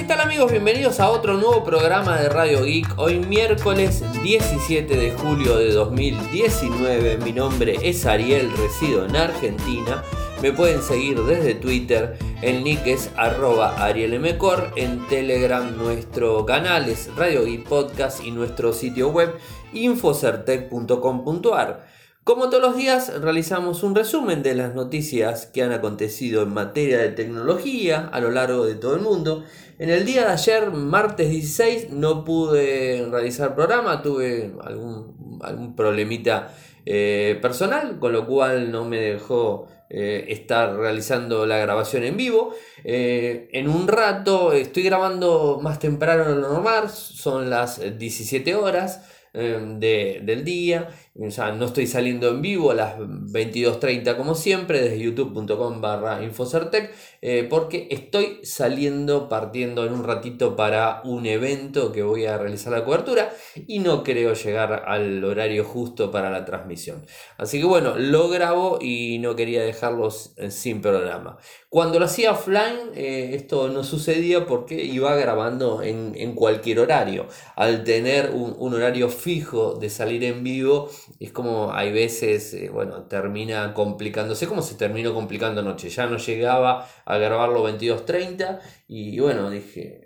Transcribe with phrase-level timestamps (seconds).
[0.00, 0.50] ¿qué tal amigos?
[0.50, 2.98] Bienvenidos a otro nuevo programa de Radio Geek.
[2.98, 7.18] Hoy miércoles 17 de julio de 2019.
[7.18, 10.02] Mi nombre es Ariel, resido en Argentina.
[10.40, 17.14] Me pueden seguir desde Twitter, el nick es arroba arielmcor, en Telegram nuestro canal es
[17.14, 19.34] Radio Geek Podcast y nuestro sitio web
[19.74, 21.99] infocertec.com.ar.
[22.22, 26.98] Como todos los días, realizamos un resumen de las noticias que han acontecido en materia
[26.98, 29.42] de tecnología a lo largo de todo el mundo.
[29.78, 36.54] En el día de ayer, martes 16, no pude realizar programa, tuve algún, algún problemita
[36.84, 42.54] eh, personal, con lo cual no me dejó eh, estar realizando la grabación en vivo.
[42.84, 49.00] Eh, en un rato estoy grabando más temprano de lo normal, son las 17 horas.
[49.32, 50.88] Em, del día.
[51.14, 57.46] No estoy saliendo en vivo a las 22.30 como siempre desde youtube.com barra infocertec eh,
[57.50, 62.84] porque estoy saliendo partiendo en un ratito para un evento que voy a realizar la
[62.84, 63.32] cobertura
[63.66, 67.04] y no creo llegar al horario justo para la transmisión.
[67.36, 71.38] Así que bueno, lo grabo y no quería dejarlos eh, sin programa.
[71.70, 77.28] Cuando lo hacía offline, eh, esto no sucedía porque iba grabando en, cualquier horario.
[77.54, 83.02] Al tener un, horario fijo de salir en vivo, es como hay veces, eh, bueno,
[83.02, 85.88] termina complicándose, como se terminó complicando anoche.
[85.88, 89.99] Ya no llegaba a grabarlo 22.30 y bueno, dije,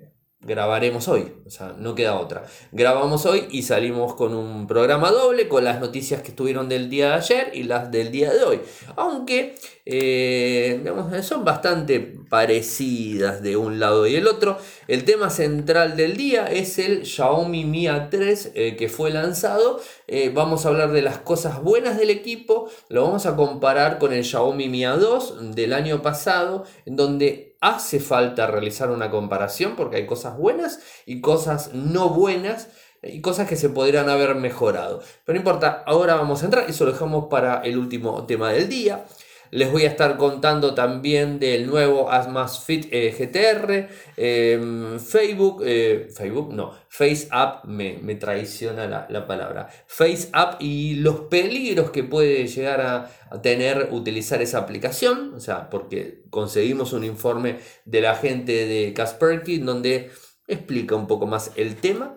[0.46, 2.44] grabaremos hoy, o sea, no queda otra.
[2.72, 7.08] Grabamos hoy y salimos con un programa doble con las noticias que estuvieron del día
[7.08, 8.60] de ayer y las del día de hoy.
[8.96, 9.54] Aunque
[9.86, 10.82] eh,
[11.22, 14.56] son bastante parecidas de un lado y el otro.
[14.88, 19.80] El tema central del día es el Xiaomi Mi A3 eh, que fue lanzado.
[20.06, 22.70] Eh, vamos a hablar de las cosas buenas del equipo.
[22.88, 28.46] Lo vamos a comparar con el Xiaomi Mi A2 del año pasado, donde hace falta
[28.46, 32.68] realizar una comparación porque hay cosas buenas y cosas no buenas
[33.02, 35.02] y cosas que se podrían haber mejorado.
[35.24, 38.68] Pero no importa, ahora vamos a entrar, eso lo dejamos para el último tema del
[38.68, 39.06] día.
[39.54, 46.52] Les voy a estar contando también del nuevo Asmasfit eh, GTR, em, Facebook, eh, Facebook
[46.52, 52.80] no, FaceApp, me, me traiciona la, la, palabra, FaceApp y los peligros que puede llegar
[52.80, 58.92] a, tener utilizar esa aplicación, o sea, porque conseguimos un informe de la gente de
[58.92, 60.10] Kaspersky donde
[60.48, 62.16] explica un poco más el tema.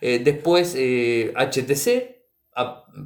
[0.00, 2.17] Eh, después HTC,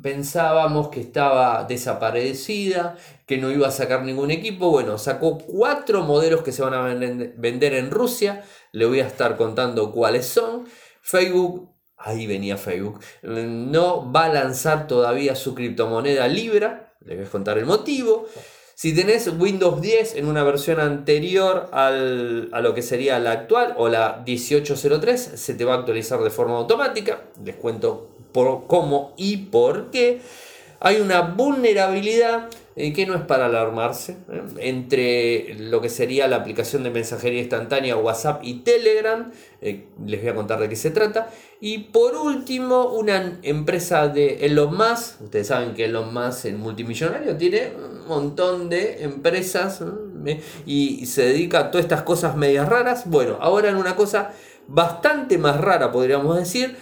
[0.03, 2.97] pensábamos que estaba desaparecida,
[3.27, 4.71] que no iba a sacar ningún equipo.
[4.71, 8.45] Bueno, sacó cuatro modelos que se van a vender en Rusia.
[8.73, 10.67] Le voy a estar contando cuáles son.
[11.03, 16.95] Facebook, ahí venía Facebook, no va a lanzar todavía su criptomoneda Libra.
[17.01, 18.27] Les voy a contar el motivo.
[18.83, 23.89] Si tenés Windows 10 en una versión anterior a lo que sería la actual o
[23.89, 27.21] la 1803, se te va a actualizar de forma automática.
[27.45, 30.21] Les cuento por cómo y por qué,
[30.81, 34.43] hay una vulnerabilidad eh, que no es para alarmarse ¿eh?
[34.61, 39.31] entre lo que sería la aplicación de mensajería instantánea WhatsApp y Telegram.
[39.61, 41.29] Eh, les voy a contar de qué se trata.
[41.61, 45.21] Y por último, una empresa de Elon Musk.
[45.21, 49.85] Ustedes saben que Elon Musk, el multimillonario, tiene un montón de empresas
[50.67, 53.05] y se dedica a todas estas cosas medias raras.
[53.07, 54.33] Bueno, ahora en una cosa
[54.67, 56.77] bastante más rara, podríamos decir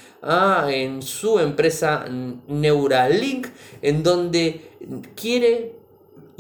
[0.69, 2.05] en su empresa
[2.47, 3.49] Neuralink,
[3.83, 4.71] en donde
[5.15, 5.80] quiere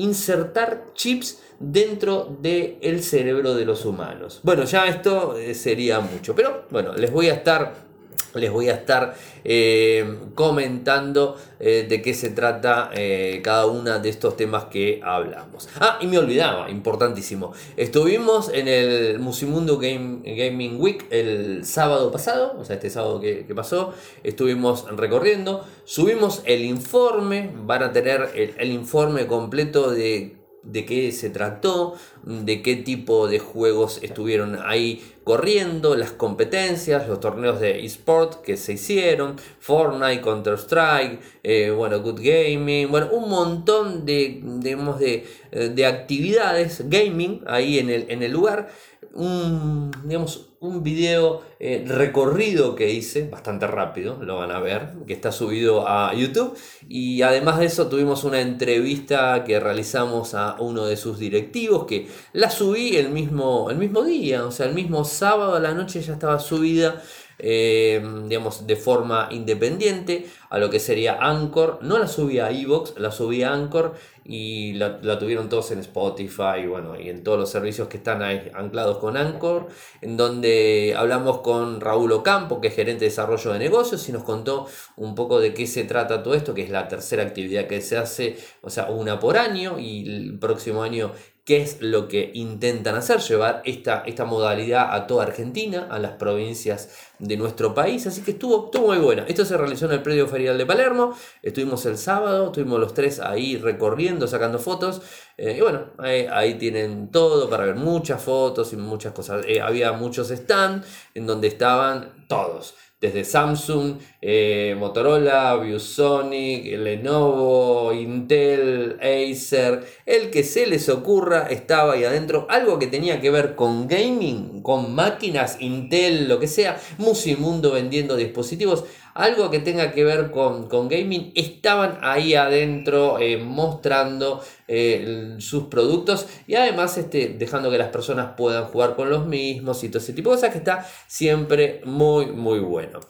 [0.00, 4.40] insertar chips dentro del cerebro de los humanos.
[4.42, 7.89] Bueno, ya esto eh, sería mucho, pero bueno, les voy a estar
[8.34, 14.08] les voy a estar eh, comentando eh, de qué se trata eh, cada uno de
[14.08, 15.68] estos temas que hablamos.
[15.80, 17.52] Ah, y me olvidaba, importantísimo.
[17.76, 23.44] Estuvimos en el Musimundo Game, Gaming Week el sábado pasado, o sea, este sábado que,
[23.54, 23.92] pasó.
[24.22, 31.30] Estuvimos recorriendo, subimos el informe, van a tener el informe completo de de qué se
[31.30, 38.42] trató, de qué tipo de juegos estuvieron ahí corriendo, las competencias, los torneos de eSport
[38.42, 45.26] que se hicieron, Fortnite, Counter-Strike, eh, bueno, Good Gaming, bueno, un montón de, digamos, de,
[45.50, 48.68] de actividades gaming ahí en el, en el lugar
[49.14, 55.14] un, digamos, un video eh, recorrido que hice, bastante rápido, lo van a ver, que
[55.14, 56.56] está subido a YouTube.
[56.88, 62.08] Y además de eso tuvimos una entrevista que realizamos a uno de sus directivos, que
[62.32, 66.02] la subí el mismo, el mismo día, o sea, el mismo sábado a la noche
[66.02, 67.02] ya estaba subida.
[67.42, 71.78] Eh, digamos, de forma independiente a lo que sería Anchor.
[71.82, 73.94] No la subí a Evox, la subí a Anchor
[74.24, 78.50] y la, tuvieron todos en Spotify bueno, y en todos los servicios que están ahí
[78.54, 79.66] anclados con Anchor,
[80.02, 84.22] en donde hablamos con Raúl Ocampo, que es gerente de desarrollo de negocios, y nos
[84.22, 84.66] contó
[84.96, 87.96] un poco de qué se trata todo esto, que es la tercera actividad que se
[87.96, 91.12] hace, o sea, una por año, y el próximo año
[91.50, 96.12] qué es lo que intentan hacer, llevar esta, esta modalidad a toda Argentina, a las
[96.12, 99.24] provincias de nuestro país, así que estuvo, estuvo muy bueno.
[99.26, 101.12] Esto se realizó en el predio ferial de Palermo,
[101.42, 105.02] estuvimos el sábado, estuvimos los tres ahí recorriendo, sacando fotos,
[105.36, 107.74] eh, y bueno, ahí, tienen todo para ver.
[107.74, 109.44] Muchas fotos y muchas cosas.
[109.48, 118.98] Eh, había muchos stands en donde estaban todos desde Samsung, eh, Motorola, ViewSonic, Lenovo, Intel,
[119.00, 122.46] Acer, el que se les ocurra estaba ahí adentro.
[122.50, 128.16] Algo que tenía que ver con gaming, con máquinas, Intel, lo que sea, Musimundo vendiendo
[128.16, 135.64] dispositivos algo que tenga que ver con, gaming, estaban ahí adentro eh, mostrando eh, sus
[135.64, 139.98] productos y además este, dejando que las personas puedan jugar con los mismos y todo
[139.98, 143.00] ese tipo de cosas que está siempre muy muy bueno.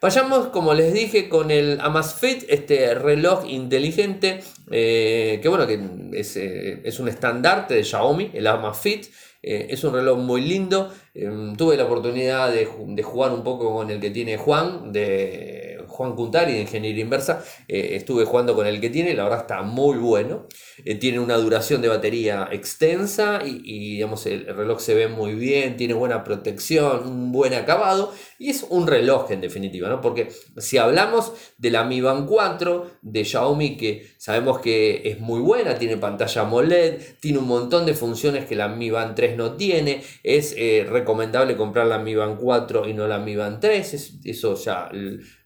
[0.00, 4.40] Vayamos, como les dije, con el Amazfit, este reloj inteligente,
[4.70, 5.80] eh, que bueno, que
[6.12, 9.06] es, es un estandarte de Xiaomi, el Amazfit.
[9.42, 10.92] Eh, es un reloj muy lindo.
[11.14, 15.69] Em, tuve la oportunidad de, de, jugar un poco con el que tiene Juan, de
[16.00, 17.44] Juan Cuntari de Ingeniería Inversa.
[17.68, 20.46] Eh, estuve jugando con el que tiene, la verdad está muy bueno.
[20.82, 25.76] Eh, tiene una duración de batería extensa y, digamos, el, reloj se ve muy bien,
[25.76, 30.00] tiene buena protección, un buen acabado y es un reloj en definitiva, ¿no?
[30.00, 35.40] Porque si hablamos de la Mi Band 4 de Xiaomi, que sabemos que es muy
[35.40, 39.52] buena, tiene pantalla AMOLED, tiene un montón de funciones que la Mi Band 3 no
[39.52, 44.20] tiene, es eh, recomendable comprar la Mi Band 4 y no la Mi Band 3,
[44.24, 44.88] eso ya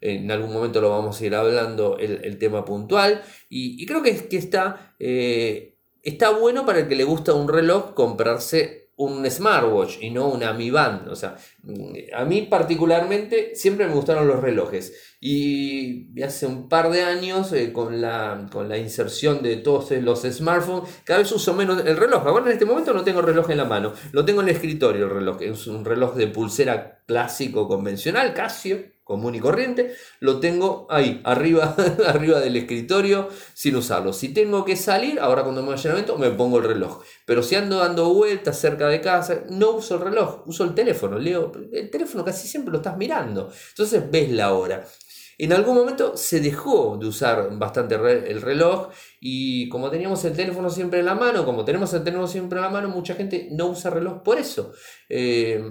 [0.01, 3.23] en algún momento lo vamos a ir hablando el, tema puntual.
[3.49, 7.95] Y, creo que, que está, eh, está bueno para el que le gusta un reloj
[7.95, 11.09] comprarse un smartwatch y no una Mi Band.
[11.09, 11.37] O sea,
[12.15, 15.17] a mí particularmente siempre me gustaron los relojes.
[15.21, 20.23] Y hace un par de años, eh, con, la, con la inserción de todos los
[20.23, 22.27] smartphones, cada vez uso menos el reloj.
[22.27, 25.07] Ahora en este momento no tengo reloj en la mano, lo tengo en el escritorio
[25.07, 25.43] el reloj.
[25.43, 31.77] Es un reloj de pulsera clásico convencional, Casio común y corriente, lo tengo ahí, arriba,
[32.07, 34.13] arriba del escritorio, sin usarlo.
[34.13, 37.03] Si tengo que salir, ahora cuando me vaya al evento, me pongo el reloj.
[37.27, 41.19] Pero si ando dando vueltas cerca de casa, no uso el reloj, uso el teléfono.
[41.19, 43.53] Leo, el teléfono casi siempre lo estás mirando.
[43.71, 44.85] Entonces ves la hora.
[45.39, 48.89] En algún momento se dejó de usar bastante el reloj
[49.21, 52.65] y como teníamos el teléfono siempre en la mano, como tenemos el teléfono siempre en
[52.65, 54.73] la mano, mucha gente no usa reloj por eso.
[55.09, 55.63] Eh,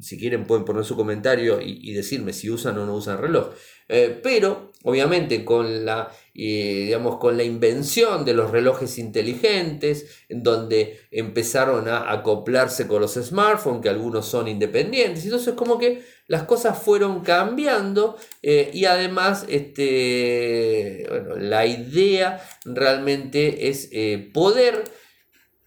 [0.00, 3.50] si quieren pueden poner su comentario y, decirme si usan o no usan reloj.
[3.88, 10.44] Eh, pero obviamente con la, eh, digamos, con la invención de los relojes inteligentes, en
[10.44, 16.44] donde empezaron a acoplarse con los smartphones, que algunos son independientes, entonces como que las
[16.44, 21.08] cosas fueron cambiando eh, y además este,
[21.38, 24.84] la idea realmente es eh, poder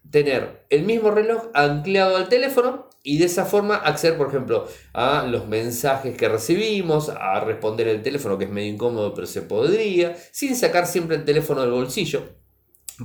[0.10, 5.26] tener el mismo reloj anclado al teléfono y de esa forma acceder, por ejemplo, a
[5.26, 10.16] los mensajes que recibimos, a responder el teléfono, que es medio incómodo, pero se podría,
[10.32, 12.41] sin sacar siempre el teléfono del bolsillo.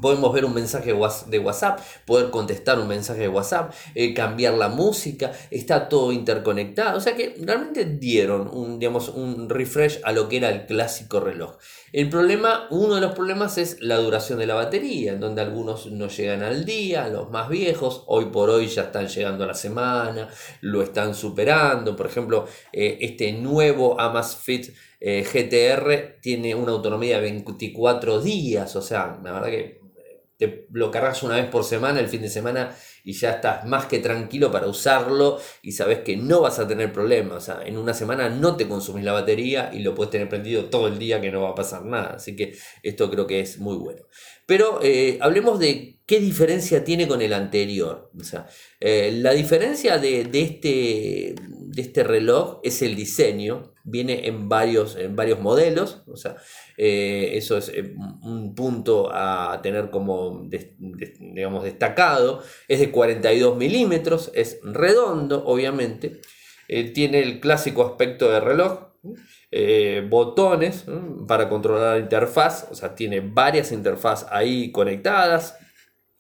[0.01, 0.93] Podemos ver un mensaje
[1.29, 6.99] de WhatsApp, poder contestar un mensaje de WhatsApp, eh, cambiar la música, está todo interconectado.
[6.99, 11.21] O sea que realmente dieron un, digamos, un refresh a lo que era el clásico
[11.21, 11.57] reloj.
[11.93, 15.87] El problema, uno de los problemas es la duración de la batería, en donde algunos
[15.87, 19.55] no llegan al día, los más viejos, hoy por hoy ya están llegando a la
[19.55, 20.29] semana,
[20.61, 21.97] lo están superando.
[21.97, 28.83] Por ejemplo, eh, este nuevo Amazfit eh, GTR tiene una autonomía de 24 días, o
[28.83, 29.87] sea, la verdad que
[30.39, 33.87] te lo cargas una vez por semana, el fin de semana, y ya estás más
[33.87, 37.37] que tranquilo para usarlo y sabes que no vas a tener problemas.
[37.37, 40.67] O sea, en una semana no te consumís la batería y lo puedes tener prendido
[40.67, 42.15] todo el día que no va a pasar nada.
[42.17, 44.03] Así que esto creo que es muy bueno.
[44.45, 48.11] Pero eh, hablemos de qué diferencia tiene con el anterior.
[48.19, 48.47] O sea,
[48.81, 51.35] eh, la diferencia de, este,
[51.77, 53.75] de este reloj es el diseño.
[53.85, 56.03] Viene en varios, en varios modelos.
[56.07, 56.37] O sea,
[56.79, 57.71] eh, eso es
[58.23, 60.49] un punto a tener como,
[61.21, 62.43] digamos, destacado.
[62.67, 66.23] Es de 42 milímetros, es redondo, obviamente.
[66.95, 68.87] tiene el clásico aspecto de reloj,
[69.53, 70.87] eh, botones
[71.29, 75.59] para controlar la interfaz, o sea, tiene varias interfaces ahí conectadas.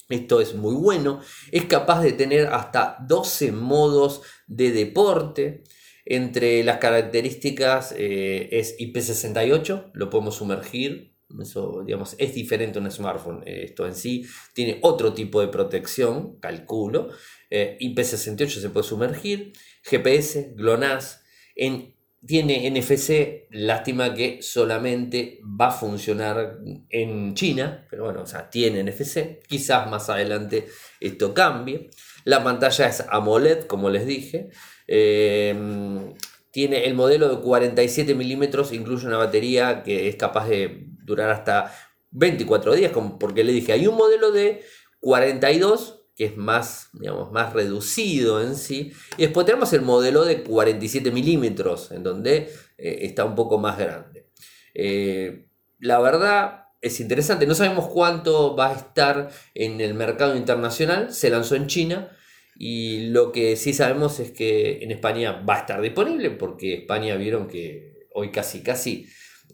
[0.08, 1.20] Esto es muy bueno.
[1.50, 5.64] Es capaz de tener hasta 12 modos de deporte.
[6.04, 12.90] Entre las características eh, es IP68, lo podemos sumergir, eso digamos, es diferente a un
[12.92, 13.42] smartphone.
[13.44, 17.08] Esto en sí tiene otro tipo de protección, calculo.
[17.50, 21.24] Eh, IP68 se puede sumergir, GPS, GLONASS,
[21.56, 21.95] en,
[22.26, 28.82] tiene NFC, lástima que solamente va a funcionar en China, pero bueno, o sea, tiene
[28.82, 30.66] NFC, quizás más adelante
[31.00, 31.90] esto cambie.
[32.24, 34.50] La pantalla es AMOLED, como les dije.
[34.86, 36.14] Em,
[36.50, 41.72] tiene el modelo de 47 milímetros, incluye una batería que es capaz de durar hasta
[42.10, 44.62] 24 días, como porque le dije, hay un modelo de
[45.00, 50.42] 42 que es más, digamos, más reducido en sí, y después tenemos el modelo de
[50.42, 54.26] 47 milímetros, en donde eh, está un poco más grande.
[54.74, 55.46] Eh,
[55.78, 61.28] la verdad es interesante, no sabemos cuánto va a estar en el mercado internacional, se
[61.28, 62.10] lanzó en China,
[62.58, 67.14] y lo que sí sabemos es que en España va a estar disponible, porque España
[67.16, 69.06] vieron que hoy casi, casi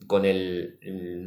[0.07, 0.78] con el...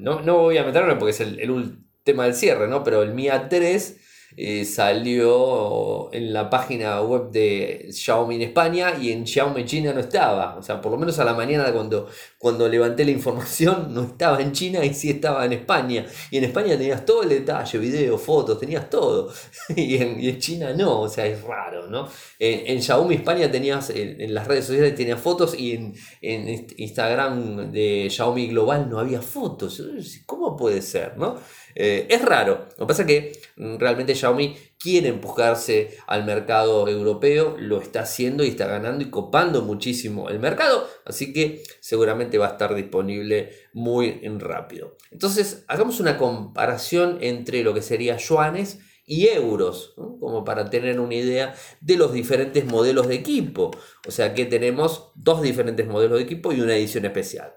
[0.02, 2.84] no, no, voy a meterme porque es el, tema del cierre, ¿no?
[2.84, 4.00] Pero el MIA 3
[4.38, 10.02] eh, salió en la página web de Xiaomi en España y en Xiaomi China no
[10.02, 10.58] estaba.
[10.58, 14.42] O sea, por lo menos a la mañana cuando, cuando levanté la información no estaba
[14.42, 16.06] en China y sí estaba en España.
[16.32, 19.32] Y en España tenías todo el detalle, video, fotos, tenías todo.
[19.76, 22.10] y, en, China no, o sea, es raro, ¿no?
[22.38, 28.10] En, Xiaomi España tenías, en, las redes sociales tenías fotos y en, en Instagram de
[28.10, 29.82] Xiaomi Global no había fotos.
[30.26, 31.38] ¿Cómo puede ser, no?
[31.76, 32.68] Eh, es raro.
[32.78, 38.02] Lo que pasa es que mm, realmente Xiaomi quiere empujarse al mercado europeo, lo está
[38.02, 42.74] haciendo y está ganando y copando muchísimo el mercado, así que seguramente va a estar
[42.76, 44.96] disponible muy rápido.
[45.12, 51.16] Entonces, hagamos una comparación entre lo que sería yuanes y euros, como para tener una
[51.16, 53.72] idea de los diferentes modelos de equipo.
[54.08, 57.54] O sea que tenemos dos diferentes modelos de equipo y una edición especial.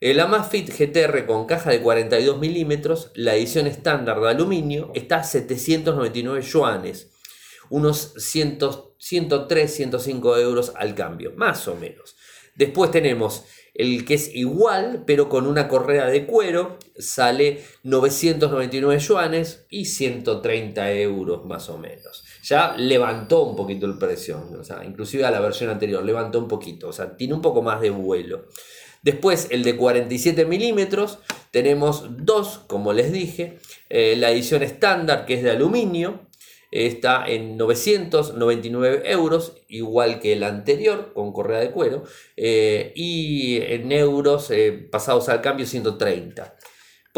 [0.00, 5.24] El Amazfit GTR con caja de 42 milímetros, la edición estándar de aluminio, está a
[5.24, 7.10] 799 yuanes,
[7.68, 12.14] unos 103, 105 euros al cambio, más o menos.
[12.54, 19.66] Después tenemos el que es igual, pero con una correa de cuero, sale 999 yuanes
[19.68, 22.24] y 130 euros más o menos.
[22.44, 26.46] Ya levantó un poquito el precio, o sea, inclusive a la versión anterior, levantó un
[26.46, 28.46] poquito, o sea, tiene un poco más de vuelo.
[29.02, 31.18] Después el de 47 milímetros,
[31.50, 36.28] tenemos dos, como les dije, eh, la edición estándar que es de aluminio,
[36.70, 42.04] está en 999 euros, igual que el anterior, con correa de cuero,
[42.36, 46.56] eh, y en euros eh, pasados al cambio 130.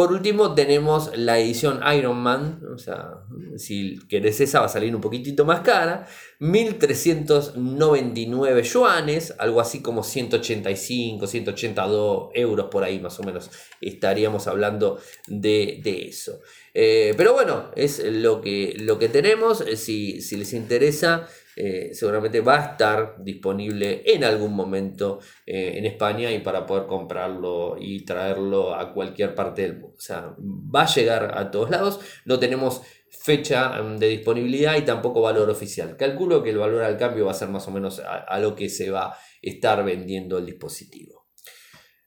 [0.00, 3.19] Por último tenemos la edición Iron Man, o sea,
[3.59, 10.02] si querés esa va a salir un poquitito más cara, 1399 yuanes, algo así como
[10.02, 13.50] 185, 182 euros por ahí más o menos
[13.83, 16.40] estaríamos hablando de, eso.
[16.73, 21.28] Eh, pero bueno, es lo que, lo que tenemos, si, si les interesa
[21.62, 26.87] eh, seguramente va a estar disponible en algún momento eh, en España y para poder
[26.87, 29.95] comprarlo y traerlo a cualquier parte del mundo.
[29.99, 32.00] O sea, va a llegar a todos lados.
[32.25, 35.99] No tenemos fecha mm, de disponibilidad y tampoco valor oficial.
[35.99, 38.71] Calculo que el valor al cambio va a ser más o menos a, lo que
[38.71, 41.26] se va a estar vendiendo el dispositivo.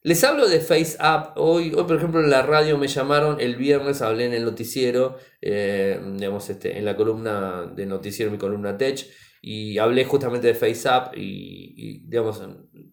[0.02, 1.38] Les hablo de FaceApp.
[1.38, 3.40] Hoy, hoy, por ejemplo, en la radio me llamaron.
[3.40, 8.40] El viernes hablé en el noticiero, eh, digamos, este, en la columna de noticiero, mi
[8.40, 9.06] columna Tech
[9.46, 12.42] y hablé justamente de FaceApp y, y, digamos,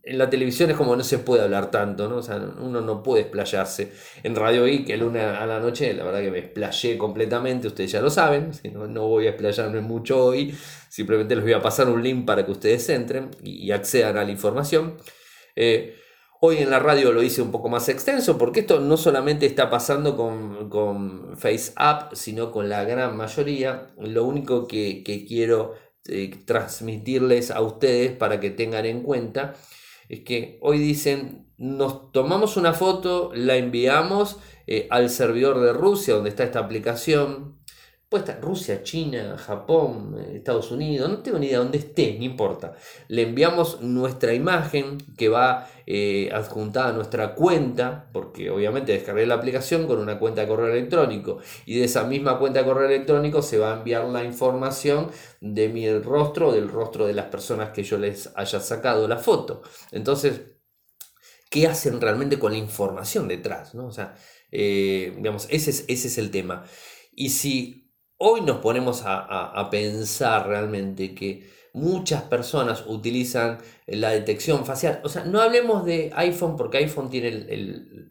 [0.02, 2.16] en la televisión es como no se puede hablar tanto, ¿no?
[2.16, 3.92] O sea, uno no puede explayarse.
[4.24, 7.68] En Radio I, que el lunes a la noche, la verdad que me explayé completamente,
[7.68, 10.52] ustedes ya lo saben, no, voy a explayarme mucho hoy,
[10.88, 14.32] simplemente les voy a pasar un link para que ustedes entren y, accedan a la
[14.32, 14.96] información.
[15.54, 15.94] Eh,
[16.42, 19.68] Hoy en la radio lo hice un poco más extenso porque esto no solamente está
[19.68, 23.88] pasando con, con FaceApp, sino con la gran mayoría.
[23.98, 25.74] Lo único que, que quiero
[26.08, 29.54] eh, transmitirles a ustedes para que tengan en cuenta
[30.10, 36.14] es que hoy dicen, nos tomamos una foto, la enviamos eh, al servidor de Rusia
[36.14, 37.59] donde está esta aplicación,
[38.10, 42.24] Puede estar Rusia, China, Japón, eh, Estados Unidos, no tengo ni idea dónde esté, no
[42.24, 42.74] importa.
[43.06, 49.36] Le enviamos nuestra imagen que va eh, adjuntada a nuestra cuenta, porque obviamente descargué la
[49.36, 53.42] aplicación con una cuenta de correo electrónico y de esa misma cuenta de correo electrónico
[53.42, 57.84] se va a enviar la información de mi rostro, del rostro de las personas que
[57.84, 59.62] yo les haya sacado la foto.
[59.92, 60.40] Entonces,
[61.48, 63.72] ¿qué hacen realmente con la información detrás?
[63.76, 63.86] ¿no?
[63.86, 64.16] O sea,
[64.50, 66.64] eh, digamos, ese es, ese es el tema.
[67.14, 67.79] Y si
[68.22, 75.00] hoy nos ponemos a, pensar realmente que muchas personas utilizan la detección facial.
[75.04, 77.30] O sea, no hablemos de iPhone porque iPhone tiene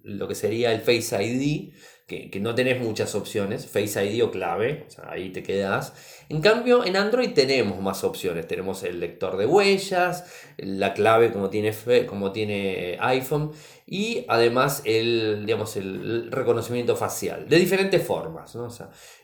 [0.03, 1.73] lo que sería el Face ID,
[2.09, 5.93] que, no tenés muchas opciones, Face ID o clave, ahí te quedas.
[6.27, 8.47] En cambio, en Android tenemos más opciones.
[8.47, 10.25] Tenemos el lector de huellas,
[10.57, 11.73] la clave como tiene,
[12.07, 13.51] como tiene iPhone
[13.85, 18.57] y además el, digamos, el reconocimiento facial, de diferentes formas.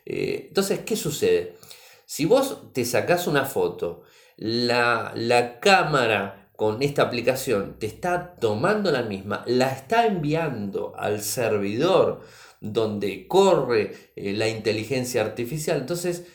[0.06, 1.56] Eh, entonces, ¿qué sucede?
[2.06, 4.04] Si vos te sacás una foto,
[4.38, 11.22] la, la cámara con esta aplicación te está tomando la misma, la está enviando al
[11.22, 12.22] servidor
[12.62, 16.26] donde corre eh, la inteligencia artificial, entonces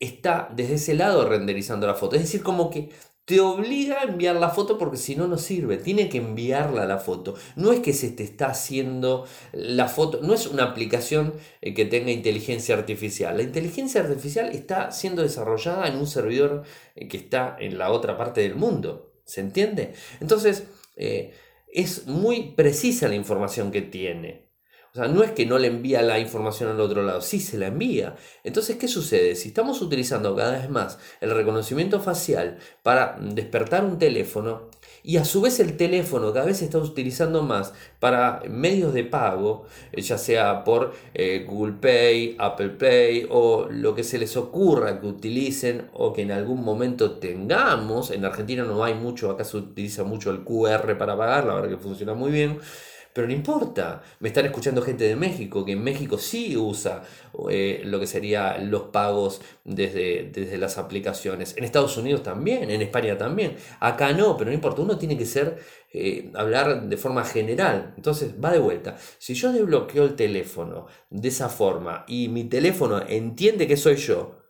[0.00, 2.16] está desde ese lado renderizando la foto.
[2.16, 2.90] Es decir, como que
[3.24, 5.76] te obliga a enviar la foto porque si no, no sirve.
[5.76, 7.34] Tiene que enviarla la foto.
[7.56, 11.84] No es que se te está haciendo la foto, no es una aplicación eh, que
[11.84, 13.36] tenga inteligencia artificial.
[13.36, 16.62] La inteligencia artificial está siendo desarrollada en un servidor
[16.94, 19.12] eh, que está en la otra parte del mundo.
[19.24, 19.92] ¿Se entiende?
[20.20, 20.64] Entonces,
[20.96, 24.47] es muy precisa la información que tiene.
[24.98, 27.68] Sea, no es que no le envía la información al otro lado, sí se la
[27.68, 28.16] envía.
[28.42, 29.36] Entonces, ¿qué sucede?
[29.36, 34.70] Si estamos utilizando cada vez más el reconocimiento facial para despertar un teléfono
[35.04, 39.04] y a su vez el teléfono cada vez se está utilizando más para medios de
[39.04, 44.36] pago, eh, ya sea por eh, Google Pay, Apple Pay o lo que se les
[44.36, 49.44] ocurra que utilicen o que en algún momento tengamos, en Argentina no hay mucho, acá
[49.44, 52.58] se utiliza mucho el QR para pagar, la verdad que funciona muy bien
[53.18, 57.02] pero no importa, me están escuchando gente de México, que en México sí usa
[57.50, 61.56] eh, lo que serían los pagos desde, desde las aplicaciones.
[61.56, 63.56] En Estados Unidos también, en España también.
[63.80, 65.58] Acá no, pero no importa, uno tiene que ser,
[65.92, 67.92] eh, hablar de forma general.
[67.96, 68.96] Entonces, va de vuelta.
[69.18, 74.44] Si yo desbloqueo el teléfono de esa forma y mi teléfono entiende que soy yo,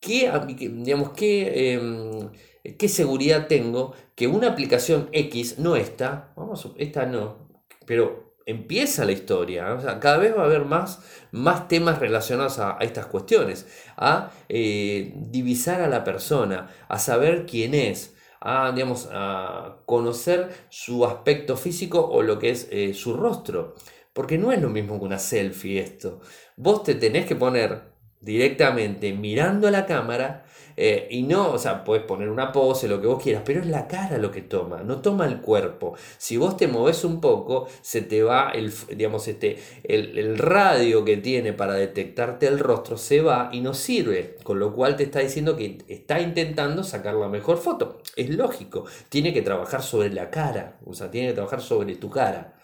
[0.00, 2.30] ¿qué, digamos, qué, em,
[2.62, 7.48] qué seguridad tengo que una aplicación X, no esta, vamos, esta no,
[7.86, 9.76] pero empieza la historia.
[10.00, 11.00] cada vez va a haber más,
[11.30, 13.66] más temas relacionados a, estas cuestiones,
[13.96, 21.04] a eh, divisar a la persona, a saber quién es, a, digamos, a conocer su
[21.04, 23.74] aspecto físico o lo que es eh, su rostro.
[24.12, 26.20] Porque no es lo mismo que una selfie esto.
[26.56, 30.41] Vos te tenés que poner directamente mirando a la cámara
[30.76, 33.66] eh, y no, o sea, puedes poner una pose, lo que vos quieras, pero es
[33.66, 35.94] la cara lo que toma, no toma el cuerpo.
[36.18, 41.16] Si vos te moves un poco, se te va el, digamos, este, el, radio que
[41.18, 44.36] tiene para detectarte el rostro, se va y no sirve.
[44.42, 48.00] Con lo cual te está diciendo que está intentando sacar la mejor foto.
[48.16, 52.10] Es lógico, tiene que trabajar sobre la cara, o sea, tiene que trabajar sobre tu
[52.10, 52.54] cara.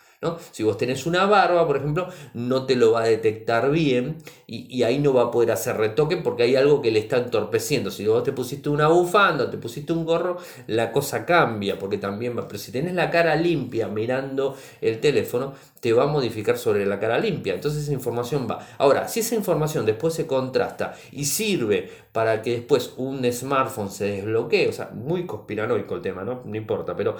[0.50, 4.82] Si vos tenés una barba, por ejemplo, no te lo va a detectar bien y,
[4.82, 7.92] ahí no va a poder hacer retoque porque hay algo que le está entorpeciendo.
[7.92, 12.34] Si vos te pusiste una bufanda, te pusiste un gorro, la cosa cambia porque también.
[12.34, 16.98] Pero si tenés la cara limpia mirando el teléfono, te va a modificar sobre la
[16.98, 17.54] cara limpia.
[17.54, 18.66] Entonces esa información va.
[18.78, 24.06] Ahora, si esa información después se contrasta y sirve para que después un smartphone se
[24.06, 26.42] desbloquee, o sea, muy conspiranoico el tema, ¿no?
[26.44, 27.16] No importa, pero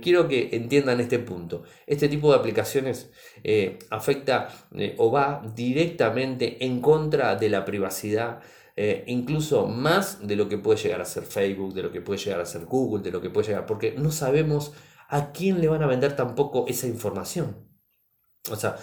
[0.00, 1.62] quiero que entiendan este punto.
[1.86, 3.10] Este tipo de aplicaciones
[3.44, 8.40] eh, afecta eh, o va directamente en contra de la privacidad.
[8.80, 12.20] Eh, incluso más de lo que puede llegar a ser Facebook, de lo que puede
[12.20, 14.72] llegar a ser Google, de lo que puede llegar, porque no sabemos
[15.08, 17.67] a quién le van a vender tampoco esa información.
[18.50, 18.76] O sea,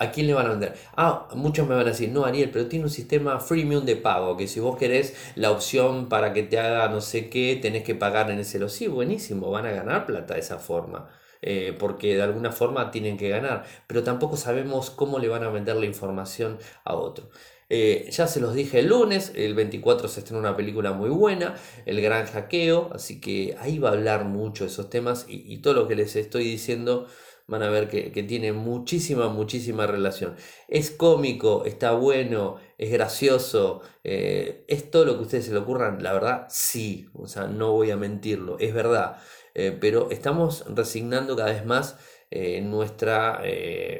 [0.00, 0.74] ¿A quién le van a vender?
[0.96, 4.36] Ah, muchos me van a decir, no, Ariel, pero tiene un sistema freemium de pago,
[4.36, 7.96] que si vos querés la opción para que te haga no sé qué, tenés que
[7.96, 8.68] pagar en ese lo.
[8.68, 11.08] Sí, buenísimo, van a ganar plata de esa forma.
[11.42, 15.50] Eh, porque de alguna forma tienen que ganar, pero tampoco sabemos cómo le van a
[15.50, 17.30] vender la información a otro.
[17.70, 21.54] Eh, ya se los dije el lunes, el 24 se estrena una película muy buena,
[21.84, 25.74] El Gran Hackeo, así que ahí va a hablar mucho de esos temas y, todo
[25.74, 27.06] lo que les estoy diciendo
[27.48, 30.36] van a ver que, tiene muchísima, muchísima relación.
[30.68, 36.02] Es cómico, está bueno, es gracioso, eh, es todo lo que ustedes se le ocurran,
[36.02, 39.16] la verdad, sí, o sea, no voy a mentirlo, es verdad.
[39.54, 41.96] Eh, pero estamos resignando cada vez más
[42.30, 43.42] eh, nuestra,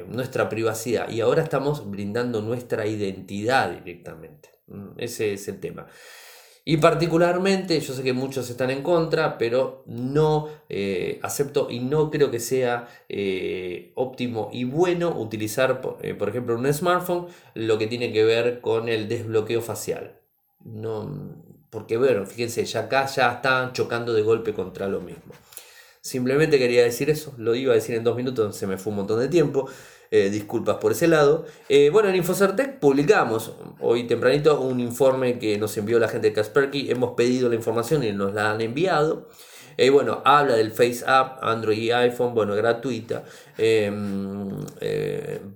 [0.06, 4.50] nuestra privacidad y ahora estamos brindando nuestra identidad directamente.
[4.66, 5.86] Mm, ese es el tema.
[6.70, 10.50] Y particularmente, yo sé que muchos están en contra, pero no
[11.22, 12.86] acepto y no creo que sea
[13.94, 19.08] óptimo y bueno utilizar, por, ejemplo, un smartphone, lo que tiene que ver con el
[19.08, 20.18] desbloqueo facial.
[20.62, 21.10] No,
[21.70, 25.32] porque bueno, fíjense, ya acá ya están chocando de golpe contra lo mismo.
[26.02, 28.96] Simplemente quería decir eso, lo iba a decir en dos minutos, se me fue un
[28.96, 29.70] montón de tiempo.
[30.10, 31.44] Eh, disculpas por ese lado.
[31.68, 36.32] Eh, bueno, en Infocertec publicamos hoy tempranito un informe que nos envió la gente de
[36.32, 36.90] Kasperky.
[36.90, 39.28] Hemos pedido la información y nos la han enviado.
[39.76, 43.24] Y bueno, habla del Face App, Android y iPhone, bueno, gratuita.
[43.58, 44.48] Em,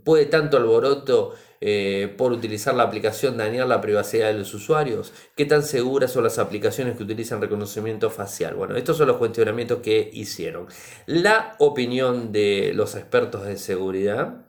[0.04, 1.34] puede tanto alboroto
[1.64, 5.12] eh, por utilizar la aplicación dañar la privacidad de los usuarios?
[5.36, 8.56] ¿Qué tan seguras son las aplicaciones que utilizan reconocimiento facial?
[8.56, 10.66] Bueno, estos son los cuestionamientos que hicieron.
[11.06, 14.44] La opinión de los expertos de seguridad.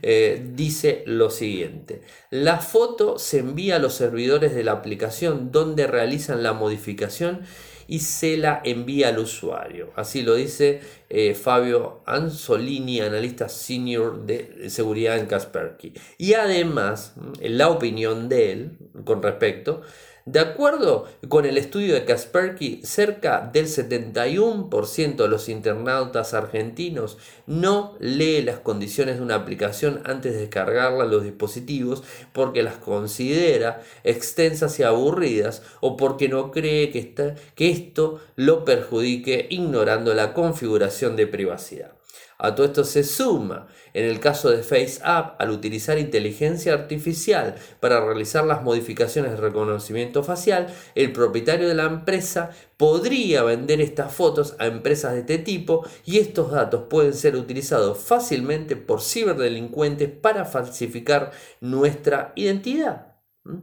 [0.00, 5.86] Eh, dice lo siguiente, la foto se envía a los servidores de la aplicación donde
[5.86, 7.42] realizan la modificación
[7.88, 9.90] y se la envía al usuario.
[9.96, 15.92] Así lo dice eh, Fabio Anzolini, analista senior de seguridad en Kaspersky.
[16.18, 18.70] Y además, la opinión de él
[19.04, 19.82] con respecto
[20.24, 27.96] de acuerdo con el estudio de Kaspersky, cerca del 71% de los internautas argentinos no
[27.98, 33.82] lee las condiciones de una aplicación antes de descargarla a los dispositivos porque las considera
[34.04, 41.16] extensas y aburridas o porque no cree que, que esto lo perjudique ignorando la configuración
[41.16, 41.94] de privacidad.
[42.38, 48.04] A todo esto se suma, en el caso de FaceApp, al utilizar inteligencia artificial para
[48.04, 54.56] realizar las modificaciones de reconocimiento facial, el propietario de la empresa podría vender estas fotos
[54.58, 60.44] a empresas de este tipo y estos datos pueden ser utilizados fácilmente por ciberdelincuentes para
[60.44, 63.16] falsificar nuestra identidad.
[63.44, 63.58] ¿Mm?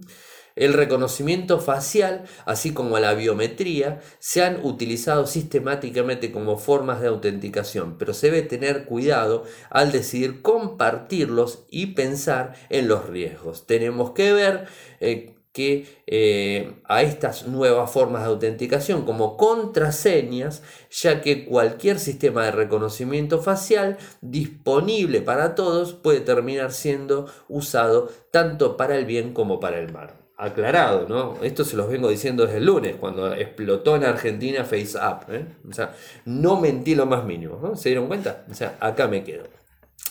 [0.60, 7.98] El reconocimiento facial, así como la biometría, se han utilizado sistemáticamente como formas de autenticación,
[7.98, 13.68] pero se debe tener cuidado al decidir compartirlos y pensar en los riesgos.
[13.68, 14.66] Tenemos que ver
[15.00, 22.44] eh, que eh, a estas nuevas formas de autenticación como contraseñas, ya que cualquier sistema
[22.44, 29.62] de reconocimiento facial disponible para todos puede terminar siendo usado tanto para el bien como
[29.62, 31.44] para el mal aclarado, ¿no?
[31.44, 35.30] Esto se los vengo diciendo desde el lunes, cuando explotó en Argentina FaceApp.
[35.30, 35.46] ¿eh?
[35.70, 37.76] O sea, no mentí lo más mínimo, ¿no?
[37.76, 38.46] ¿Se dieron cuenta?
[38.50, 39.44] O sea, acá me quedo.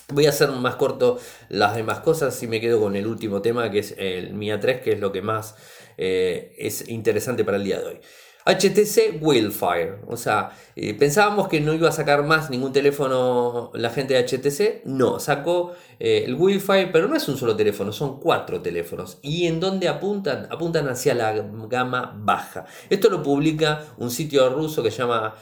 [0.08, 3.70] Voy a hacer más corto las demás cosas y me quedo con el último tema
[3.70, 5.56] que es el MIA 3, que es lo que más
[5.96, 8.00] eh, es interesante para el día de hoy.
[8.48, 9.98] HTC Wildfire.
[10.06, 14.24] O sea, eh, pensábamos que no iba a sacar más ningún teléfono la gente de
[14.24, 14.87] HTC.
[14.87, 19.18] No, sacó eh, el Wildfire, pero no es un solo teléfono, son cuatro teléfonos.
[19.20, 20.48] ¿Y en dónde apuntan?
[20.50, 21.32] Apuntan hacia la
[21.68, 22.64] gama baja.
[22.88, 25.34] Esto lo publica un sitio ruso que se llama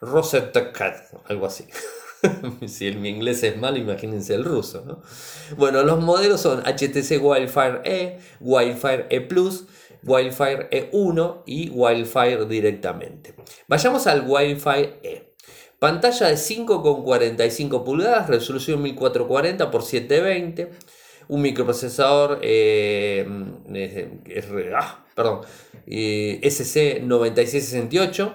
[0.00, 1.66] Rosettakat, algo así.
[2.66, 5.02] si el, mi inglés es malo, imagínense el ruso.
[5.58, 9.64] Bueno, los modelos son HTC Wildfire E, Wildfire E Plus
[10.06, 13.34] Wildfire E1 y Wildfire directamente.
[13.68, 15.34] Vayamos al Wildfire E.
[15.78, 20.70] Pantalla de 5,45 pulgadas, resolución 1440 x 720,
[21.28, 23.26] un microprocesador eh,
[24.74, 25.40] ah, perdón,
[25.86, 28.32] eh, SC9668,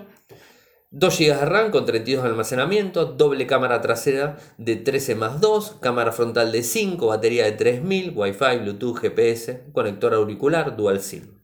[0.91, 5.77] 2 GB de RAM con 32 de almacenamiento, doble cámara trasera de 13 más 2,
[5.81, 11.38] cámara frontal de 5, batería de 3000, Wi-Fi, Bluetooth, GPS, conector auricular, dual SIM.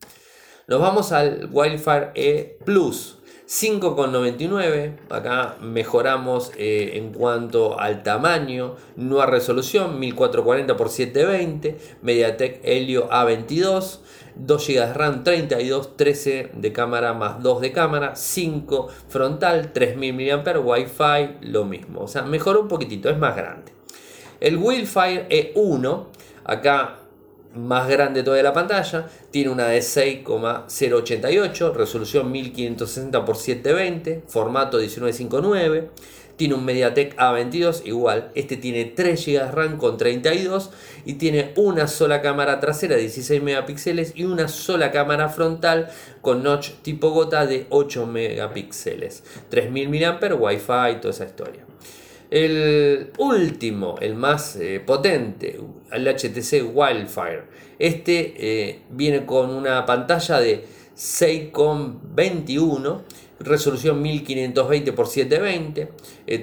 [0.67, 3.19] Nos vamos al Wildfire E Plus.
[3.47, 4.97] 5,99.
[5.11, 13.99] Acá mejoramos eh, en cuanto al tamaño, nueva resolución 1440 x 720, MediaTek Helio A22,
[14.33, 20.13] 2 GB de RAM, 32, 13 de cámara más 2 de cámara, 5 frontal, 3000
[20.15, 22.01] mAh, Wi-Fi, lo mismo.
[22.01, 23.71] O sea, mejoró un poquitito, es más grande.
[24.39, 26.05] El Wildfire E1,
[26.43, 27.04] acá
[27.55, 35.89] más grande toda la pantalla, tiene una de 6,088, resolución 1560 x 720, formato 1959,
[36.35, 40.71] tiene un MediaTek A22 igual, este tiene 3 GB de RAM con 32
[41.05, 45.89] y tiene una sola cámara trasera de 16 megapíxeles y una sola cámara frontal
[46.21, 51.65] con notch tipo gota de 8 megapíxeles, 3000 mAh, Wi-Fi, toda esa historia.
[52.29, 55.59] El último, el más eh, potente,
[55.91, 57.43] el HTC Wildfire.
[57.77, 60.63] Este eh, viene con una pantalla de
[60.95, 63.01] 6,21
[63.39, 65.89] resolución 1520 x 720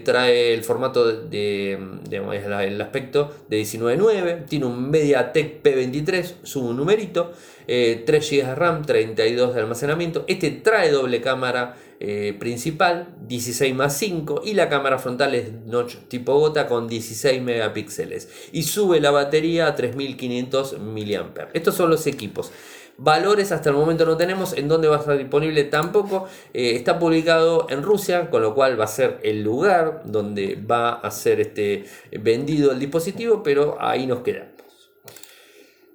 [0.05, 7.33] trae el formato de, el aspecto de 19.9 tiene un MediaTek P23 su numerito
[7.67, 13.75] 3 eh, GB de RAM 32 de almacenamiento este trae doble cámara eh, principal 16
[13.75, 19.01] más 5 y la cámara frontal es notch tipo gota con 16 megapíxeles y sube
[19.01, 22.53] la batería a 3500 mAh estos son los equipos
[22.99, 26.29] Valores hasta el momento no tenemos, en dónde va a estar disponible tampoco.
[26.53, 30.93] Eh, está publicado en Rusia, con lo cual va a ser el lugar donde va
[30.93, 31.85] a ser este,
[32.21, 34.53] vendido el dispositivo, pero ahí nos quedamos.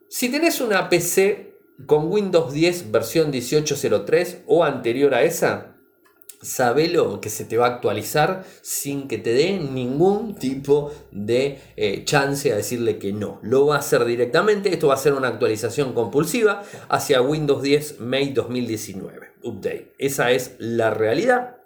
[0.09, 5.76] Si tenés una PC con Windows 10 versión 18.03 o anterior a esa,
[6.47, 12.03] sabelo que se te va a actualizar sin que te dé ningún tipo de eh,
[12.05, 13.39] chance a decirle que no.
[13.41, 14.71] Lo va a hacer directamente.
[14.73, 19.27] Esto va a ser una actualización compulsiva hacia Windows 10 May 2019.
[19.43, 19.93] Update.
[19.97, 21.56] Esa es la realidad.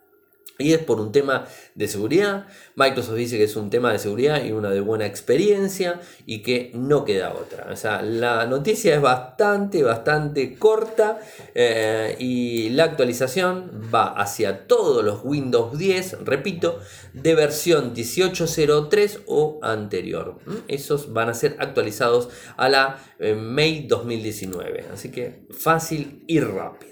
[0.62, 2.48] Y es por un tema de seguridad.
[2.76, 6.72] Microsoft dice que es un tema de seguridad y una de buena experiencia y que
[6.74, 7.68] no queda otra.
[7.72, 11.20] O sea, la noticia es bastante, bastante corta
[11.56, 16.80] eh, y la actualización va hacia todos los Windows 10, repito,
[17.14, 20.40] de versión 18.03 o anterior.
[20.46, 20.56] ¿Mm?
[20.68, 24.86] Esos van a ser actualizados a la eh, May 2019.
[24.94, 26.92] Así que fácil y rápida.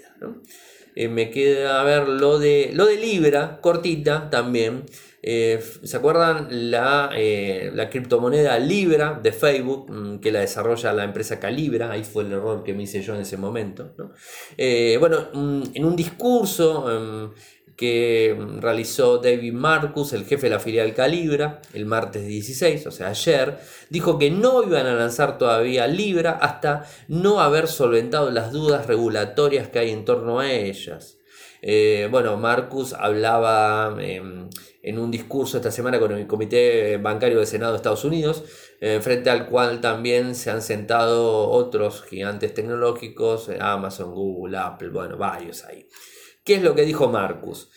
[1.00, 4.84] Eh, me queda ver lo de, lo de Libra, cortita también.
[5.22, 11.04] Eh, ¿Se acuerdan la, eh, la, criptomoneda Libra de Facebook mm, que la desarrolla la
[11.04, 11.90] empresa Calibra?
[11.90, 13.94] Ahí fue el error que me hice yo en ese momento.
[14.98, 17.30] bueno, mm, en un discurso em,
[17.80, 23.08] que realizó David Marcus, el jefe de la filial Calibra, el martes 16, o sea,
[23.08, 23.56] ayer,
[23.88, 29.68] dijo que no iban a lanzar todavía Libra hasta no haber solventado las dudas regulatorias
[29.68, 31.16] que hay en torno a ellas.
[31.62, 34.50] Eh, bueno, Marcus hablaba em,
[34.82, 38.44] en un discurso esta semana con el Comité Bancario del Senado de Estados Unidos,
[38.82, 45.16] eh, frente al cual también se han sentado otros gigantes tecnológicos, Amazon, Google, Apple, bueno,
[45.16, 45.88] varios ahí.
[46.50, 47.68] ¿Qué es lo que dijo Marcus?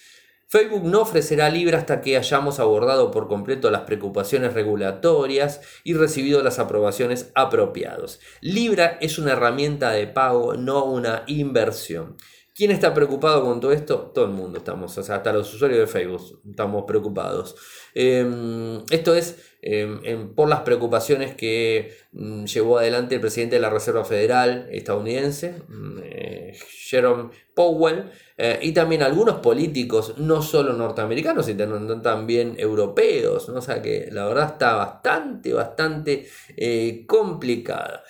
[0.47, 6.41] Facebook no ofrecerá Libra hasta que hayamos abordado por completo las preocupaciones regulatorias y recibido
[6.41, 8.19] las aprobaciones apropiadas.
[8.41, 12.17] Libra es una herramienta de pago, no una inversión.
[12.55, 14.11] ¿Quién está preocupado con todo esto?
[14.13, 17.55] Todo el mundo estamos, o sea, hasta los usuarios de Facebook estamos preocupados.
[17.95, 23.71] Em, esto es em, por las preocupaciones que mm, llevó adelante el presidente de la
[23.71, 31.45] Reserva Federal estadounidense, mm, eh, Jerome Powell, eh, y también algunos políticos, no solo norteamericanos,
[31.45, 33.49] sino también europeos.
[33.49, 38.03] O sea que la verdad está bastante, bastante eh, complicada.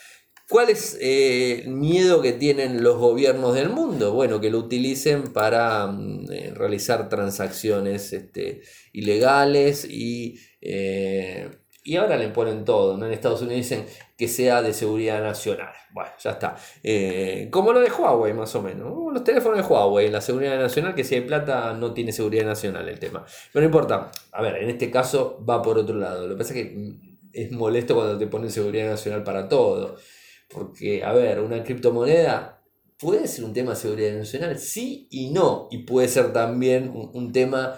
[0.54, 4.14] ¿Cuál es el miedo que tienen los gobiernos del mundo?
[4.14, 8.62] Bueno, que lo utilicen para mm, realizar transacciones este,
[8.92, 11.50] ilegales y, eh,
[11.84, 13.04] y ahora le ponen todo.
[13.04, 13.86] En Estados Unidos dicen
[14.16, 15.74] que sea de seguridad nacional.
[15.92, 16.56] Bueno, ya está.
[16.84, 18.94] Eh, como lo de Huawei, más o menos.
[18.96, 22.46] Uh, los teléfonos de Huawei, la seguridad nacional, que si hay plata no tiene seguridad
[22.46, 23.26] nacional el tema.
[23.52, 24.12] Pero no importa.
[24.32, 26.28] A ver, en este caso va por otro lado.
[26.28, 29.98] Lo que pasa es que mm, es molesto cuando te ponen seguridad nacional para todo.
[30.54, 32.62] Porque, a ver, una criptomoneda
[33.00, 35.68] puede ser un tema de seguridad nacional, sí y no.
[35.72, 37.78] Y puede ser también un tema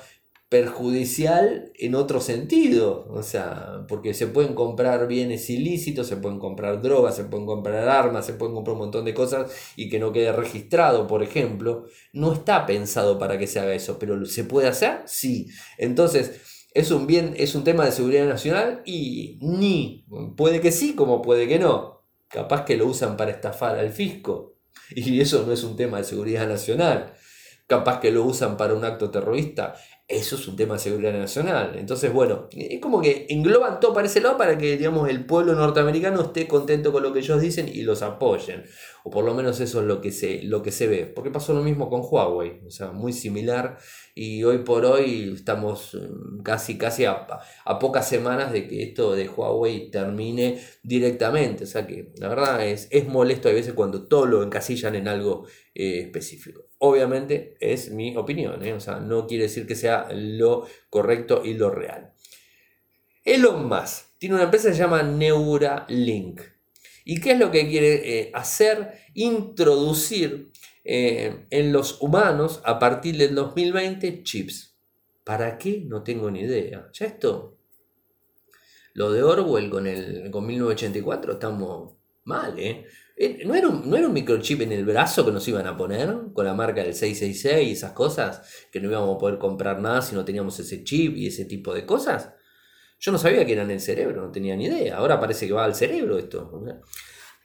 [0.49, 6.81] perjudicial en otro sentido, o sea, porque se pueden comprar bienes ilícitos, se pueden comprar
[6.81, 10.13] drogas, se pueden comprar armas, se pueden comprar un montón de cosas y que no
[10.13, 14.67] quede registrado, por ejemplo, no está pensado para que se haga eso, pero ¿se puede
[14.67, 15.01] hacer?
[15.07, 15.47] Sí.
[15.79, 16.39] Entonces,
[16.73, 20.05] es un bien, es un tema de seguridad nacional y ni
[20.37, 21.94] puede que sí como puede que no.
[22.29, 24.55] Capaz que lo usan para estafar al fisco
[24.89, 27.13] y eso no es un tema de seguridad nacional
[27.67, 29.75] capaz que lo usan para un acto terrorista.
[30.07, 31.75] Eso es un tema de seguridad nacional.
[31.77, 35.55] Entonces, bueno, es como que engloban todo para ese lado para que, digamos, el pueblo
[35.55, 38.65] norteamericano esté contento con lo que ellos dicen y los apoyen.
[39.07, 41.05] O por lo menos eso es lo que se, lo que se ve.
[41.05, 42.61] Porque pasó lo mismo con Huawei.
[42.65, 43.77] O sea, muy similar.
[44.15, 47.27] Y hoy por hoy estamos mm, casi, casi a,
[47.79, 51.65] pocas semanas de que esto de Huawei termine directamente.
[51.65, 55.07] O sea que la verdad es, es molesto a veces cuando todo lo encasillan en
[55.07, 56.65] algo eh, específico.
[56.79, 58.73] Obviamente es mi opinión, ¿eh?
[58.73, 62.11] o sea, no quiere decir que sea lo correcto y lo real.
[63.23, 66.54] Elon Musk tiene una empresa que se llama Neuralink.
[67.05, 68.99] ¿Y qué es lo que quiere eh, hacer?
[69.13, 70.51] Introducir
[70.83, 74.75] eh, en los humanos a partir del 2020 chips.
[75.23, 75.83] ¿Para qué?
[75.85, 76.89] No tengo ni idea.
[76.91, 77.57] Ya esto,
[78.93, 82.85] lo de Orwell con, el, con 1984, estamos mal, ¿eh?
[83.17, 85.77] Eh, ¿No era, un, ¿No era un microchip en el brazo que nos iban a
[85.77, 88.41] poner con la marca del 666 y esas cosas?
[88.71, 91.73] Que no íbamos a poder comprar nada si no teníamos ese chip y ese tipo
[91.73, 92.33] de cosas.
[92.99, 94.97] Yo no sabía que era en el cerebro, no tenía ni idea.
[94.97, 96.51] Ahora parece que va al cerebro esto.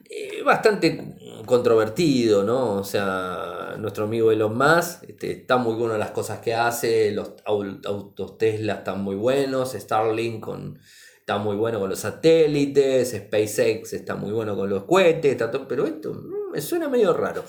[0.09, 2.77] Eh, bastante controvertido, ¿no?
[2.77, 7.35] O sea, nuestro amigo Elon Musk este, está muy bueno las cosas que hace, los
[7.45, 10.81] autos Tesla están muy buenos, Starlink con
[11.19, 15.69] está muy bueno con los satélites, SpaceX está muy bueno con los cohetes, está todo,
[15.69, 16.13] pero esto,
[16.53, 17.45] me suena medio raro.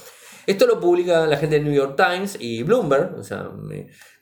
[0.47, 3.49] Esto lo publica la gente de New York Times y Bloomberg, o sea,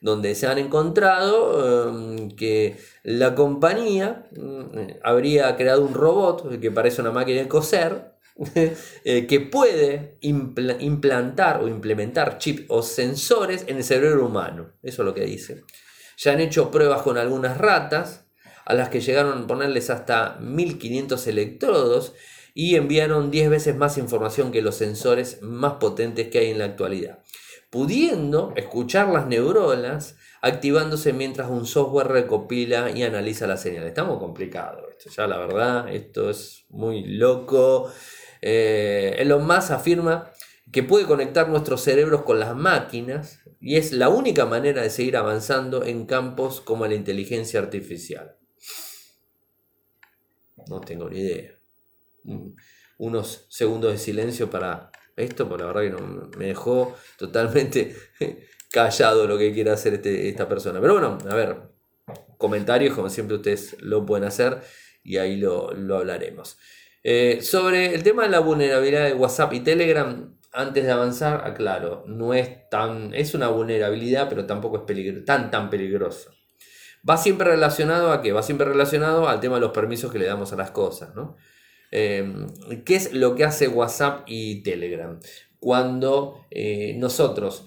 [0.01, 7.01] donde se han encontrado em, que la compañía mm, habría creado un robot que parece
[7.01, 8.13] una máquina de coser,
[8.55, 14.71] eh, que puede implantar o implementar chips o sensores en el cerebro humano.
[14.81, 15.63] Eso es lo que dice.
[16.17, 18.28] Ya han hecho pruebas con algunas ratas,
[18.69, 22.13] a las que llegaron a ponerles hasta 1500 electrodos
[22.53, 26.65] y enviaron 10 veces más información que los sensores más potentes que hay en la
[26.65, 27.23] actualidad,
[27.71, 33.87] pudiendo escuchar las neuronas activándose mientras un software recopila y analiza la señal.
[33.87, 37.91] Estamos complicados, esto ya la verdad, esto es muy loco.
[38.39, 40.31] Eh, Elon Musk afirma
[40.71, 45.17] que puede conectar nuestros cerebros con las máquinas y es la única manera de seguir
[45.17, 48.38] avanzando en campos como la inteligencia artificial.
[50.69, 51.51] No tengo ni idea.
[52.97, 57.95] Unos segundos de silencio para esto, porque la verdad que no, me dejó totalmente
[58.71, 60.79] callado lo que quiere hacer este, esta persona.
[60.79, 61.57] Pero bueno, a ver,
[62.37, 64.61] comentarios, como siempre ustedes lo pueden hacer
[65.03, 66.57] y ahí lo, hablaremos.
[67.03, 72.03] Eh, sobre el tema de la vulnerabilidad de WhatsApp y Telegram, antes de avanzar, aclaro,
[72.07, 76.31] no es tan, es una vulnerabilidad, pero tampoco es tan tan peligroso.
[77.07, 78.31] Va siempre relacionado a qué?
[78.31, 81.37] Va siempre relacionado al tema de los permisos que le damos a las cosas, ¿no?
[81.91, 82.47] Eh,
[82.85, 85.19] ¿Qué es lo que hace WhatsApp y Telegram?
[85.59, 87.65] Cuando eh, nosotros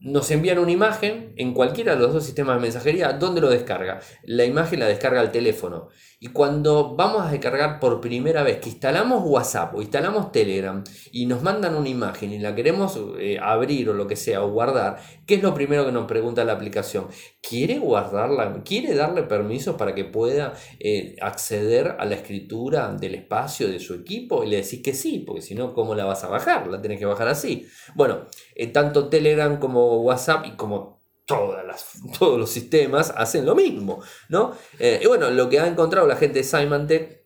[0.00, 4.00] nos envían una imagen en cualquiera de los dos sistemas de mensajería, ¿dónde lo descarga?
[4.22, 5.88] La imagen la descarga al teléfono.
[6.20, 11.26] Y cuando vamos a descargar por primera vez, que instalamos WhatsApp o instalamos Telegram y
[11.26, 14.98] nos mandan una imagen y la queremos eh, abrir o lo que sea o guardar,
[15.26, 17.06] ¿qué es lo primero que nos pregunta la aplicación?
[17.40, 18.64] ¿Quiere guardarla?
[18.64, 23.94] ¿Quiere darle permisos para que pueda eh, acceder a la escritura del espacio de su
[23.94, 24.42] equipo?
[24.42, 26.66] Y le decís que sí, porque si no, ¿cómo la vas a bajar?
[26.66, 27.68] La tenés que bajar así.
[27.94, 28.26] Bueno,
[28.56, 30.97] eh, tanto Telegram como WhatsApp y como
[32.18, 34.56] todos los sistemas hacen lo mismo, ¿no?
[34.78, 37.18] Eh, y bueno, lo que ha encontrado la gente de Symantec,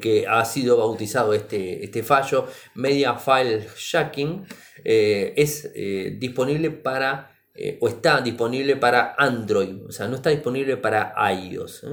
[0.00, 4.46] que ha sido bautizado este, este fallo, Media File Jacking,
[4.84, 7.34] eh, es eh, disponible para,
[7.80, 11.86] o está disponible para Android, o sea, no está disponible para iOS.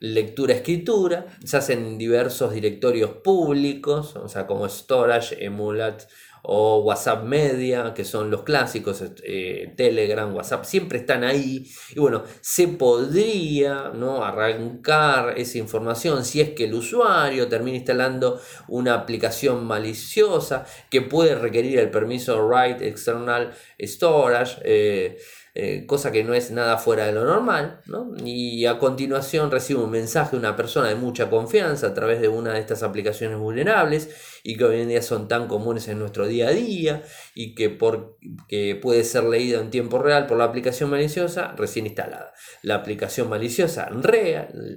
[0.00, 6.02] Lectura-escritura, se hacen en diversos directorios públicos, o sea, como Storage, Emulat,
[6.48, 11.68] o WhatsApp Media, que son los clásicos, eh, Telegram, WhatsApp, siempre están ahí.
[11.90, 14.24] Y bueno, se podría ¿no?
[14.24, 21.34] arrancar esa información si es que el usuario termina instalando una aplicación maliciosa que puede
[21.34, 24.60] requerir el permiso Write External Storage.
[24.62, 25.18] Eh,
[25.58, 27.80] eh, cosa que no es nada fuera de lo normal,
[28.22, 32.28] y a continuación recibe un mensaje de una persona de mucha confianza a través de
[32.28, 36.28] una de estas aplicaciones vulnerables y que hoy en día son tan comunes en nuestro
[36.28, 37.02] día a día
[37.34, 41.84] y que, por, que puede ser leído en tiempo real por la aplicación maliciosa recién
[41.84, 42.32] instalada.
[42.62, 43.90] La aplicación maliciosa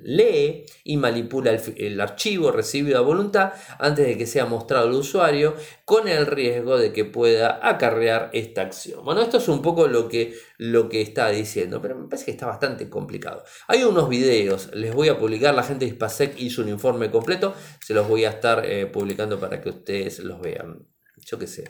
[0.03, 4.93] lee y manipula el, el archivo recibido a voluntad antes de que sea mostrado al
[4.95, 5.53] usuario
[5.85, 9.05] con el riesgo de que pueda acarrear esta acción.
[9.05, 12.31] Bueno, esto es un poco lo que lo que está diciendo, pero me parece que
[12.31, 13.43] está bastante complicado.
[13.67, 17.53] Hay unos videos, les voy a publicar, la gente de Spasec hizo un informe completo,
[17.79, 20.87] se los voy a estar eh, publicando para que ustedes los vean.
[21.25, 21.69] Yo qué sé.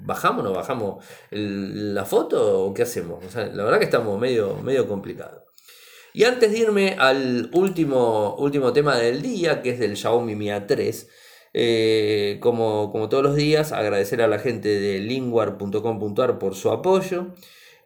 [0.00, 3.34] ¿Bajamos o no bajamos la foto o qué hacemos?
[3.34, 5.42] la verdad que estamos medio, medio complicados.
[6.12, 10.46] Y antes de irme al último, último tema del día, que es del Xiaomi Mi
[10.46, 11.06] A3,
[11.54, 17.34] eh, como, como, todos los días, agradecer a la gente de linguar.com.ar por su apoyo.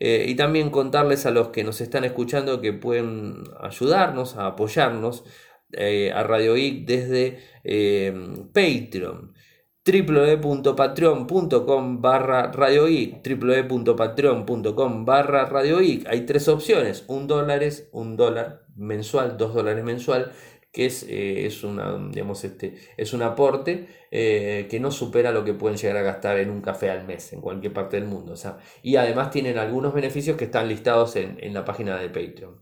[0.00, 5.22] Eh, y también contarles a los que nos están escuchando que pueden ayudarnos, a apoyarnos
[5.72, 8.14] eh, a Radio Geek desde eh,
[8.52, 9.32] Patreon.
[9.84, 19.52] www.patreon.com barra Radio www.patreon.com barra Radio Hay tres opciones, un dólar, un dólar mensual, dos
[19.54, 20.32] dólares mensual
[20.72, 25.44] que es, eh, es, una, digamos, este, es un aporte eh, que no supera lo
[25.44, 28.32] que pueden llegar a gastar en un café al mes en cualquier parte del mundo.
[28.32, 32.08] O sea, y además tienen algunos beneficios que están listados en, en la página de
[32.08, 32.58] Patreon.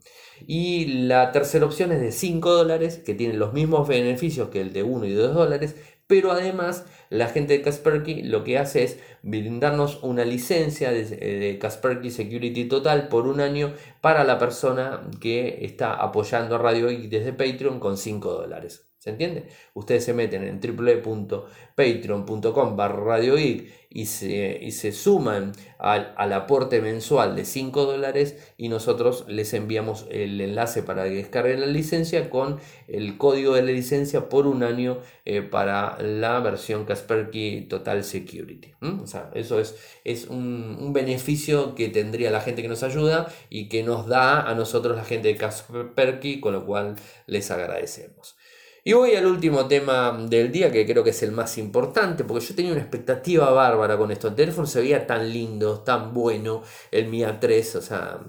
[0.46, 4.72] Y la tercera opción es de 5 dólares, que tiene los mismos beneficios que el
[4.72, 8.98] de 1 y 2 dólares, pero además la gente de Kaspersky lo que hace es
[9.22, 15.94] brindarnos una licencia de, Kaspersky Security Total por un año para la persona que está
[15.94, 18.89] apoyando a Radio Geek desde Patreon con 5 dólares.
[19.00, 19.46] ¿Se entiende?
[19.72, 23.72] Ustedes se meten en www.patreon.com radio y
[24.04, 30.06] se, y se suman al, al, aporte mensual de 5 dólares y nosotros les enviamos
[30.10, 34.62] el enlace para que descarguen la licencia con el código de la licencia por un
[34.62, 38.74] año eh, para la versión Kaspersky Total Security.
[39.02, 43.32] O sea, eso es, es un, un, beneficio que tendría la gente que nos ayuda
[43.48, 46.96] y que nos da a nosotros la gente de Kaspersky, con lo cual
[47.26, 48.36] les agradecemos.
[48.84, 52.44] Y voy al último tema del día, que creo que es el más importante, porque
[52.46, 54.28] yo tenía una expectativa bárbara con esto.
[54.28, 58.20] El teléfono se veía tan lindo, tan bueno, el Mi A3, o sea,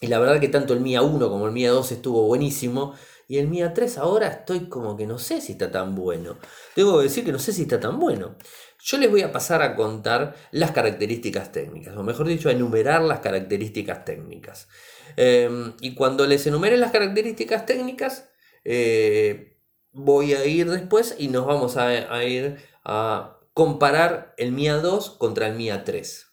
[0.00, 2.94] y la verdad que tanto el Mi A1 como el Mi A2 estuvo buenísimo.
[3.28, 6.38] Y el Mi A3 ahora estoy como que no sé si está tan bueno.
[6.74, 8.36] Tengo que decir que no sé si está tan bueno.
[8.80, 13.02] Yo les voy a pasar a contar las características técnicas, o mejor dicho, a enumerar
[13.02, 14.68] las características técnicas.
[15.16, 18.28] Em, y cuando les enumere las características técnicas,
[18.64, 19.55] eh,
[19.96, 25.48] voy a ir después y nos vamos a, ir a comparar el MIA 2 contra
[25.48, 26.32] el MIA 3.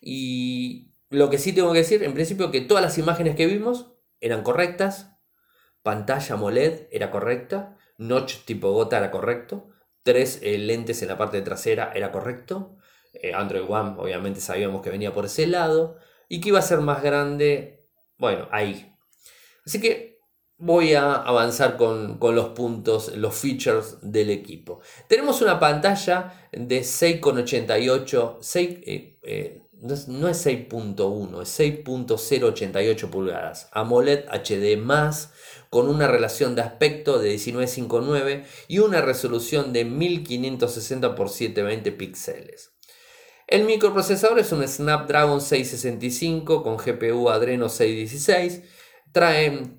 [0.00, 3.92] Y lo que sí tengo que decir, en principio, que todas las imágenes que vimos
[4.20, 5.12] eran correctas,
[5.82, 9.68] pantalla AMOLED era correcta, notch tipo gota era correcto,
[10.02, 12.78] tres eh, lentes en la parte trasera era correcto,
[13.12, 15.98] eh, Android One obviamente sabíamos que venía por ese lado,
[16.28, 17.86] y que iba a ser más grande,
[18.18, 18.92] bueno, ahí.
[19.64, 20.15] Así que
[20.58, 24.80] voy a avanzar con, los puntos, los features del equipo.
[25.08, 33.68] Tenemos una pantalla de 6,88, 6, eh, eh, no es 6.1, es 6.088 pulgadas.
[33.72, 35.28] AMOLED HD+,
[35.68, 42.72] con una relación de aspecto de 19.59 y una resolución de 1560 x 720 píxeles.
[43.46, 48.62] El microprocesador es un Snapdragon 665 con GPU Adreno 616.
[49.12, 49.75] Trae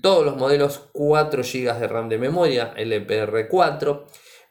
[0.00, 4.04] todos los modelos 4 GB de RAM de memoria, LPR4.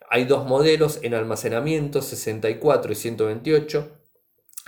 [0.08, 3.90] Hay dos modelos en almacenamiento, 64 y 128.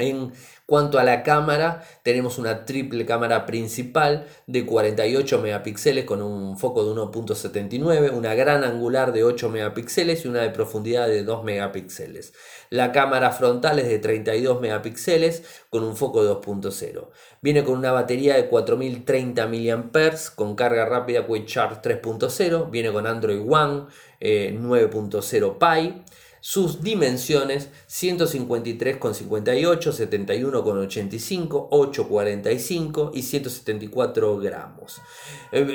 [0.01, 0.31] En
[0.65, 6.85] cuanto a la cámara, tenemos una triple cámara principal de 48 megapíxeles con un foco
[6.85, 12.33] de 1.79, una gran angular de 8 megapíxeles y una de profundidad de 2 megapíxeles.
[12.71, 17.09] La cámara frontal es de 32 megapíxeles con un foco de 2.0.
[17.43, 22.71] Viene con una batería de 4030 mAh con carga rápida Quick Charge 3.0.
[22.71, 23.87] Viene con Android One
[24.21, 26.05] 9.0 eh, Pi.
[26.41, 35.01] Sus dimensiones 153,58, 71,85, 8,45 y 174 gramos.
[35.51, 35.67] Eh,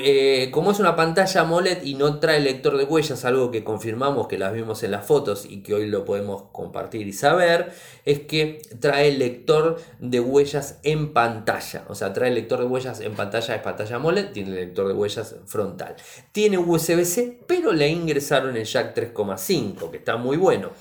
[0.45, 4.27] eh, como es una pantalla AMOLED y no trae lector de huellas, algo que confirmamos
[4.27, 7.73] que las vimos en las fotos y que hoy lo podemos compartir y saber,
[8.05, 11.83] es que trae lector de huellas en pantalla.
[11.89, 15.35] O sea, trae lector de huellas en pantalla, es pantalla AMOLED, tiene lector de huellas
[15.45, 15.95] frontal.
[16.31, 20.71] Tiene USB-C, pero le ingresaron el jack 3,5, que está muy bueno bueno.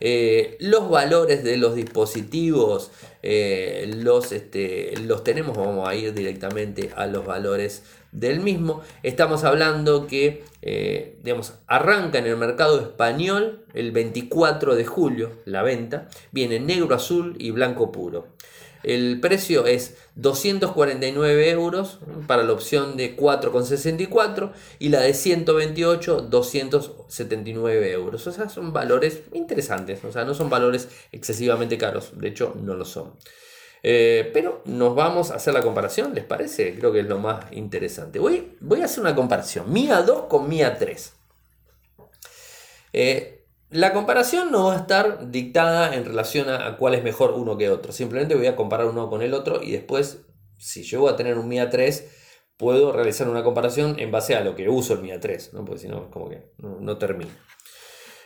[0.00, 2.90] Eh, los valores de los dispositivos
[3.22, 8.82] eh, los, este, los tenemos, vamos a ir directamente a los valores del mismo.
[9.02, 15.62] Estamos hablando que eh, digamos, arranca en el mercado español el 24 de julio la
[15.62, 18.26] venta, viene negro, azul y blanco puro.
[18.84, 27.90] El precio es 249 euros para la opción de 4,64 y la de 128, 279
[27.92, 28.26] euros.
[28.26, 32.74] O sea, son valores interesantes, o sea, no son valores excesivamente caros, de hecho no
[32.74, 33.14] lo son.
[33.82, 36.74] Eh, pero nos vamos a hacer la comparación, ¿les parece?
[36.74, 38.18] Creo que es lo más interesante.
[38.18, 41.12] Voy, voy a hacer una comparación, MIA 2 con MIA 3.
[42.94, 47.56] Eh, la comparación no va a estar dictada en relación a, cuál es mejor uno
[47.56, 47.92] que otro.
[47.92, 50.24] Simplemente voy a comparar uno con el otro y después,
[50.58, 52.10] si yo voy a tener un MIA 3,
[52.56, 55.64] puedo realizar una comparación en base a lo que uso el MIA 3, ¿no?
[55.64, 57.32] porque si no, como que no, termino.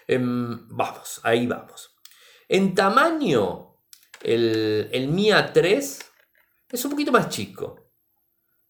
[0.06, 1.94] Em, vamos, ahí vamos.
[2.48, 3.76] En tamaño,
[4.22, 5.98] el, el MIA 3
[6.70, 7.88] es un poquito más chico.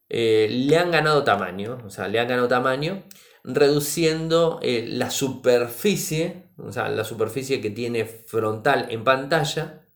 [0.09, 3.05] Eh, le han ganado tamaño, o sea, le han ganado tamaño
[3.45, 9.87] reduciendo eh, la superficie o sea, la superficie que tiene frontal en pantalla,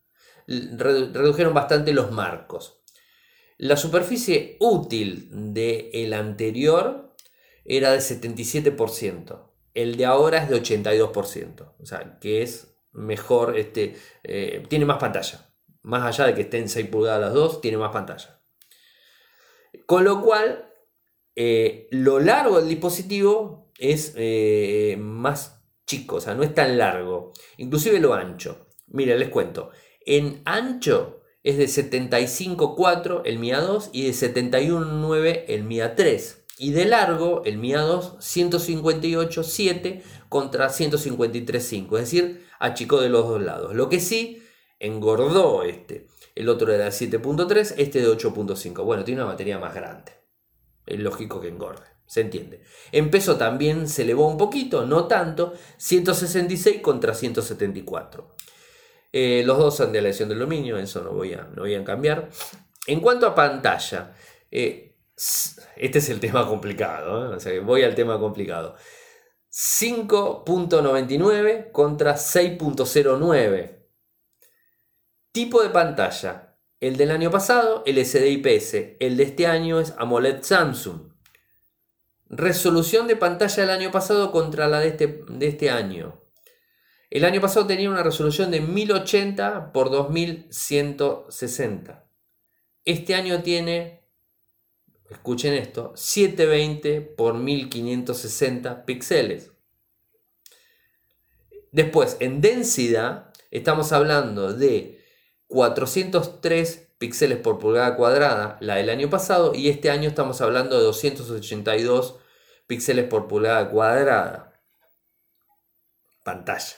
[0.47, 2.81] redujeron bastante los marcos.
[3.57, 7.15] La superficie útil del anterior
[7.65, 13.95] era de 77%, el de ahora es de 82%, o sea, que es mejor, este,
[14.23, 15.49] eh, tiene más pantalla.
[15.81, 18.41] Más allá de que estén 6 pulgadas las dos, tiene más pantalla.
[19.85, 20.71] Con lo cual,
[21.35, 25.62] eh, lo largo del dispositivo es eh, más
[25.93, 27.33] chico, o sea, no es tan largo.
[27.57, 28.67] Inclusive lo ancho.
[28.87, 29.69] Mira, les cuento.
[30.05, 36.43] En ancho es de 75.4 el MIA 2 y de 71.9 el MIA 3.
[36.57, 41.97] Y de largo, el Mi A2, 158.7 contra 153.5.
[41.97, 43.73] Es decir, achicó de los dos lados.
[43.73, 44.43] Lo que sí,
[44.79, 46.07] engordó este.
[46.35, 48.83] El otro era de 7.3, este de 8.5.
[48.83, 50.11] Bueno, tiene una batería más grande.
[50.85, 51.92] Es lógico que engorde.
[52.13, 52.61] Se entiende.
[52.91, 58.35] En peso también se elevó un poquito, no tanto, 166 contra 174.
[59.11, 61.73] Eh, los dos son de la lesión de aluminio, eso no voy a, no voy
[61.73, 62.29] a cambiar.
[62.85, 64.13] En cuanto a pantalla,
[64.51, 64.95] eh,
[65.75, 67.59] este es el tema complicado, ¿eh?
[67.61, 68.75] voy al tema complicado.
[69.51, 73.87] 5.99 contra 6.09.
[75.31, 76.59] Tipo de pantalla.
[76.79, 78.97] El del año pasado, LCD IPS.
[78.99, 81.12] El de este año es AMOLED Samsung.
[82.35, 86.19] Resolución de pantalla del año pasado contra la de este, de este año.
[87.11, 92.09] El año pasado tenía una resolución de 1080 por 2160.
[92.85, 94.07] Este año tiene,
[95.11, 99.51] escuchen esto, 720 por 1560 píxeles.
[101.71, 105.03] Después, en densidad, estamos hablando de
[105.49, 110.85] 403 píxeles por pulgada cuadrada, la del año pasado, y este año estamos hablando de
[110.85, 112.21] 282
[112.67, 114.53] píxeles por pulgada cuadrada.
[116.23, 116.77] Pantalla.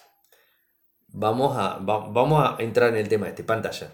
[1.08, 3.92] Vamos a, vamos a entrar en el tema de este, pantalla.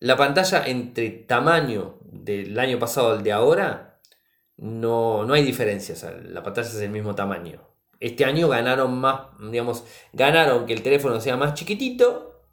[0.00, 4.00] La pantalla entre tamaño del año pasado al de ahora,
[4.56, 5.94] no, no hay diferencia.
[6.22, 7.60] la pantalla es el mismo tamaño.
[8.00, 12.44] Este año ganaron más, digamos, ganaron que el teléfono sea más chiquitito,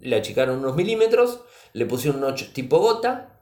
[0.00, 1.42] le achicaron unos milímetros,
[1.72, 3.40] le pusieron un notch tipo gota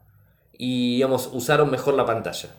[0.53, 2.49] y, digamos, usaron mejor la pantalla.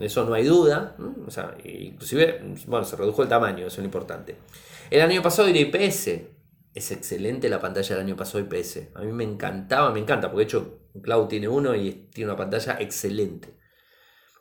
[0.00, 0.96] Eso no hay duda.
[1.26, 4.36] O sea, inclusive, bueno, se redujo el tamaño, eso es lo importante.
[4.90, 6.08] El año pasado era IPS,
[6.74, 8.88] es excelente la pantalla del año pasado IPS.
[8.94, 12.38] A mí me encantaba, me encanta, porque de hecho Cloud tiene uno y tiene una
[12.38, 13.56] pantalla excelente.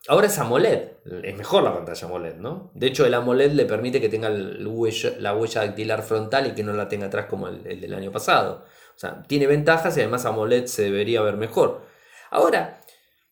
[0.07, 0.81] Ahora es AMOLED,
[1.23, 2.71] es mejor la pantalla AMOLED, ¿no?
[2.75, 6.73] De hecho, el AMOLED le permite que tenga la huella dactilar frontal y que no
[6.73, 8.65] la tenga atrás como el, del año pasado.
[8.95, 11.81] O sea, tiene ventajas y además AMOLED se debería ver mejor.
[12.29, 12.81] Ahora,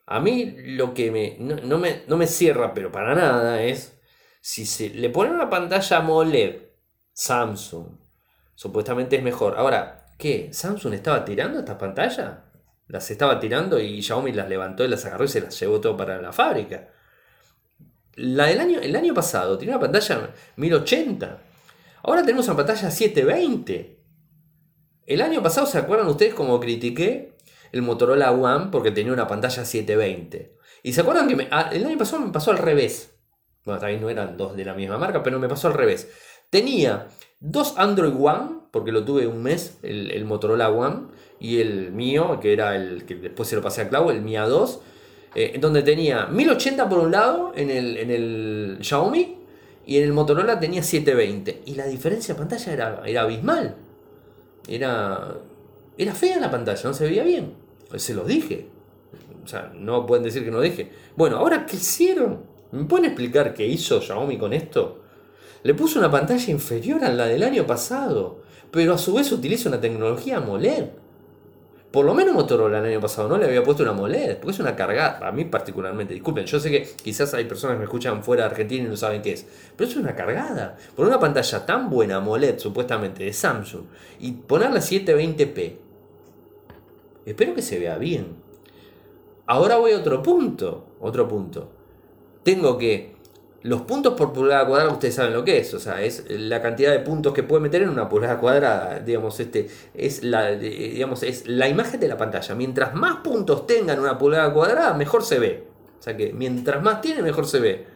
[0.06, 3.98] a mí lo que me no, me, no me cierra, pero para nada, es
[4.42, 6.56] si se le pone una pantalla AMOLED
[7.14, 8.04] Samsung
[8.56, 9.56] Supuestamente es mejor.
[9.58, 10.50] Ahora, ¿qué?
[10.54, 12.38] ¿Samsung estaba tirando estas pantallas?
[12.88, 15.98] Las estaba tirando y Xiaomi las levantó y las agarró y se las llevó todo
[15.98, 16.90] para la fábrica.
[18.16, 21.40] La del año, el año pasado tenía una pantalla 1080.
[22.04, 24.00] Ahora tenemos una pantalla 720.
[25.08, 27.33] El año pasado, ¿se acuerdan ustedes cómo critiqué
[27.74, 30.56] el Motorola One porque tenía una pantalla 720?
[30.84, 33.16] Y se acuerdan que ah, el año pasado me pasó al revés.
[33.66, 36.10] Bueno, también no eran dos de la misma marca, pero me pasó al revés.
[36.50, 37.08] Tenía
[37.40, 41.08] dos Android One, porque lo tuve un mes, el, Motorola One,
[41.40, 44.34] y el mío, que era el que después se lo pasé a Clau, el Mi
[44.34, 44.80] A2,
[45.36, 49.40] eh, donde tenía 1080 por un lado en el, en el Xiaomi
[49.86, 51.64] y en el Motorola tenía 720.
[51.66, 53.76] Y la diferencia de pantalla era, era abismal.
[54.68, 55.38] Era,
[55.98, 57.63] era fea la pantalla, no se veía bien.
[57.96, 58.68] Se los dije.
[59.44, 60.92] O sea, no pueden decir que no dije.
[61.16, 62.42] Bueno, ahora, ¿qué hicieron?
[62.72, 65.02] ¿Me pueden explicar qué hizo Xiaomi con esto?
[65.64, 68.42] Le puso una pantalla inferior a la del año pasado,
[68.72, 70.86] pero a su vez utiliza una tecnología AMOLED.
[71.92, 74.60] Por lo menos Motorola el año pasado no le había puesto una AMOLED, porque es
[74.60, 78.24] una cargada, a mí particularmente, disculpen, yo sé que quizás hay personas que me escuchan
[78.24, 79.46] fuera de Argentina y no saben qué es,
[79.78, 80.76] pero es una cargada.
[80.96, 83.84] Por una pantalla tan buena AMOLED, supuestamente, de Samsung,
[84.20, 85.76] y ponerla 720p,
[87.26, 88.36] espero que se vea bien.
[89.46, 91.70] Ahora voy a otro punto, otro punto.
[92.44, 93.14] Tengo que
[93.64, 96.92] los puntos por pulgada cuadrada, ustedes saben lo que es, o sea, es la cantidad
[96.92, 101.48] de puntos que puede meter en una pulgada cuadrada, digamos, este, es la, digamos, es
[101.48, 102.56] la imagen de la pantalla.
[102.56, 105.68] Mientras más puntos tengan una pulgada cuadrada, mejor se ve.
[105.98, 107.88] O sea que mientras más tiene, mejor se ve.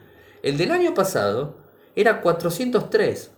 [0.41, 1.57] El del año pasado
[1.93, 3.31] era 403.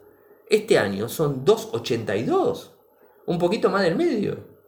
[0.47, 2.75] Este año son 282.
[3.25, 4.58] Un poquito más del medio.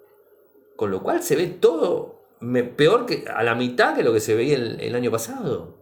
[0.81, 2.23] Con lo cual se ve todo
[2.75, 5.77] peor que a la mitad que lo que se veía el año pasado.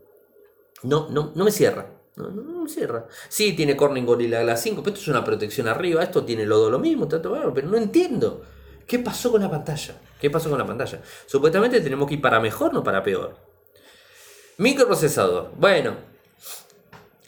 [0.83, 1.89] No, no, no me cierra.
[2.17, 3.07] No, no, me cierra.
[3.29, 6.03] Sí, tiene Corning Gorilla Glass 5, pero esto es una protección arriba.
[6.03, 8.41] Esto tiene lodo lo mismo, pero no entiendo.
[8.85, 9.95] ¿Qué pasó con la pantalla?
[10.19, 11.01] ¿Qué pasó con la pantalla?
[11.25, 13.37] Supuestamente tenemos que ir para mejor, no para peor.
[14.57, 15.51] Microprocesador.
[15.55, 15.93] Bueno,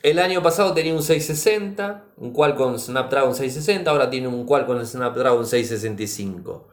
[0.04, 5.48] el año pasado tenía un 660, un Qualcomm Snapdragon 660, ahora tiene un Qualcomm Snapdragon
[5.48, 6.71] 665.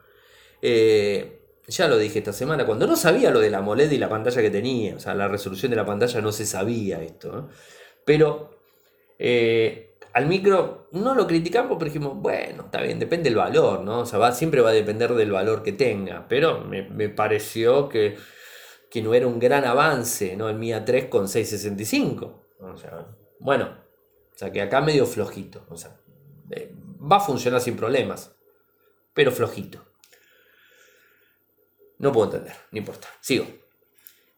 [0.61, 4.09] Eh, ya lo dije esta semana, cuando no sabía lo de la AMOLED y la
[4.09, 7.49] pantalla que tenía, o sea, la resolución de la pantalla no se sabía esto.
[8.05, 8.49] Pero
[9.19, 13.99] eh, al micro no lo criticamos, pero dijimos, bueno, está bien, depende del valor, ¿no?
[14.01, 18.17] O sea, va, siempre va a depender del valor que tenga, pero me, pareció que
[18.89, 20.49] que no era un gran avance, ¿no?
[20.49, 22.45] El Mi A3 con 665.
[23.39, 23.77] bueno,
[24.33, 25.65] o sea que acá medio flojito.
[25.69, 25.99] O sea,
[26.51, 28.35] eh, va a funcionar sin problemas,
[29.13, 29.85] pero flojito.
[31.99, 33.07] No puedo entender, no importa.
[33.21, 33.45] Sigo.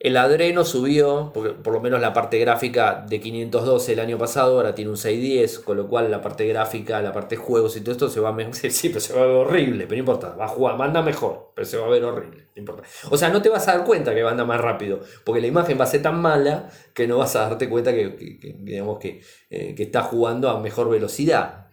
[0.03, 4.55] El Adreno subió, porque por lo menos la parte gráfica de 512 el año pasado,
[4.55, 7.91] ahora tiene un 610, con lo cual la parte gráfica, la parte juegos y todo
[7.91, 10.45] esto se va a sí, pero se va a ver horrible, pero no importa, va
[10.45, 12.82] a jugar, manda mejor, pero se va a ver horrible, no importa.
[13.12, 15.39] O sea, no te vas a dar cuenta que va a andar más rápido, porque
[15.39, 18.97] la imagen va a ser tan mala que no vas a darte cuenta que, digamos
[18.97, 21.68] que, eh, que está jugando a mejor velocidad.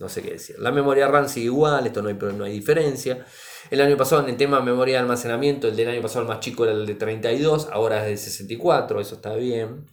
[0.00, 0.56] No sé qué decir.
[0.58, 3.24] La memoria RAM sigue igual, esto no hay, no hay diferencia.
[3.68, 6.28] El año pasado en el tema de memoria de almacenamiento, el del año pasado el
[6.28, 9.86] más chico era el de 32, ahora es de 64, eso está bien.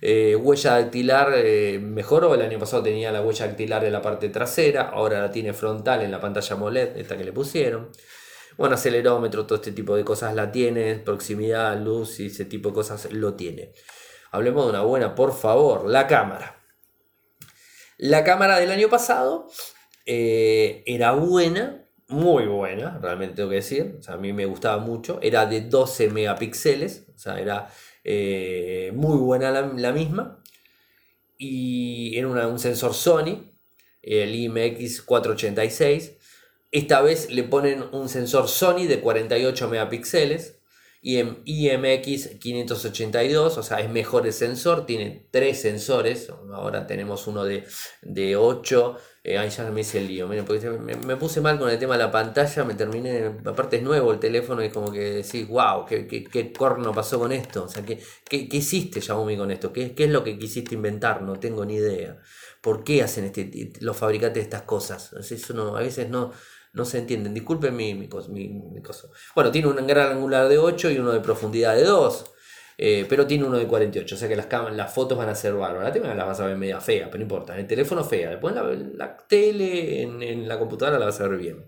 [0.00, 4.28] Eh, huella dactilar eh, mejoró, el año pasado tenía la huella dactilar en la parte
[4.28, 7.90] trasera, ahora la tiene frontal en la pantalla AMOLED, esta que le pusieron.
[8.56, 12.74] Bueno, acelerómetro, todo este tipo de cosas la tiene, proximidad, luz y ese tipo de
[12.74, 13.72] cosas lo tiene.
[14.30, 16.60] Hablemos de una buena, por favor, la cámara.
[17.96, 19.48] La cámara del año pasado
[20.06, 21.77] eh, era buena,
[22.08, 24.00] muy buena, realmente tengo que decir.
[24.08, 25.18] a mí me gustaba mucho.
[25.22, 27.68] Era de 12 megapíxeles, o sea, era
[28.04, 30.42] eh, muy buena la, misma.
[31.36, 33.52] Y era un sensor Sony,
[34.02, 36.16] el IMX486.
[36.70, 40.57] Esta vez le ponen un sensor Sony de 48 megapíxeles.
[41.00, 47.26] Y en IMX 582, o sea, es mejor el sensor, tiene tres sensores, ahora tenemos
[47.26, 47.64] uno de,
[48.02, 48.96] de 8
[49.28, 50.26] eh, ahí ya me hice el lío.
[50.26, 50.42] me,
[51.16, 53.26] puse mal con el tema de la pantalla, me terminé.
[53.44, 57.32] Aparte es nuevo el teléfono y como que decís, wow, ¿qué, qué, corno pasó con
[57.32, 57.64] esto?
[57.64, 59.70] O sea, ¿qué, qué, qué hiciste, Xiaomi, con esto?
[59.70, 61.20] ¿Qué, ¿Qué es lo que quisiste inventar?
[61.20, 62.16] No tengo ni idea.
[62.62, 65.12] ¿Por qué hacen este, los fabricantes de estas cosas?
[65.12, 66.32] Eso no, a veces no,
[66.72, 67.34] no se entienden.
[67.34, 68.82] Disculpen mi, mi, mi.
[69.34, 72.32] Bueno, tiene un gran angular de 8 y uno de profundidad de 2.
[72.80, 75.54] Eh, pero tiene uno de 48, o sea que las, las fotos van a ser
[75.54, 75.96] bárbaras.
[75.96, 77.54] La las vas a ver media fea, pero no importa.
[77.54, 81.38] En el teléfono fea, después la tele, en, en, la computadora la vas a ver
[81.38, 81.64] bien.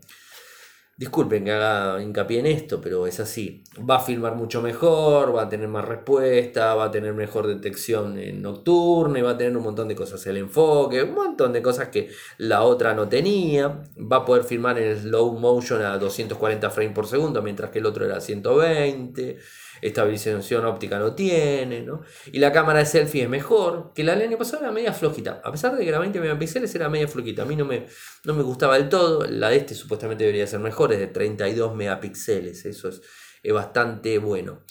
[1.01, 3.65] Disculpen que haga hincapié en esto, pero es así.
[3.89, 8.19] Va a filmar mucho mejor, va a tener más respuesta, va a tener mejor detección
[8.43, 10.27] nocturna y va a tener un montón de cosas.
[10.27, 13.83] El enfoque, un montón de cosas que la otra no tenía.
[13.97, 17.87] Va a poder filmar en slow motion a 240 frames por segundo, mientras que el
[17.87, 19.39] otro era 120
[19.83, 22.03] estabilización óptica no tiene, ¿no?
[22.33, 25.41] Y la cámara de selfie es mejor, que la del año pasado era media flojita.
[25.45, 27.43] A pesar de que era 20 megapíxeles, era media flojita.
[27.43, 27.87] A mí no me,
[28.25, 29.27] no me gustaba del todo.
[29.27, 32.65] La de este supuestamente debería ser mejor, es de 32 megapíxeles.
[32.67, 33.03] Eso es,
[33.43, 34.65] es bastante bueno.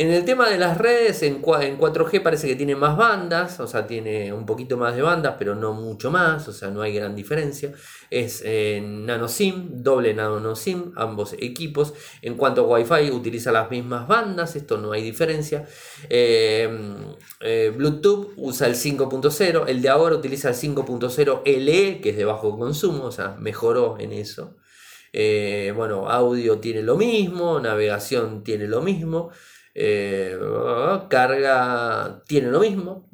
[0.00, 3.86] En el tema de las redes, en, 4G parece que tiene más bandas, o sea,
[3.86, 7.14] tiene un poquito más de bandas, pero no mucho más, o sea, no hay gran
[7.14, 7.74] diferencia.
[8.08, 11.92] Es eh, nano SIM, doble nano SIM, ambos equipos.
[12.22, 15.66] En cuanto a Wi-Fi, utiliza las mismas bandas, esto no hay diferencia.
[16.08, 16.94] Em,
[17.40, 22.24] eh, Bluetooth usa el 5.0, el de ahora utiliza el 5.0 LE, que es de
[22.24, 24.56] bajo consumo, o sea, mejoró en eso.
[25.12, 29.30] Eh, bueno, audio tiene lo mismo, navegación tiene lo mismo.
[29.74, 30.38] Eh,
[31.08, 33.08] carga tiene lo mismo.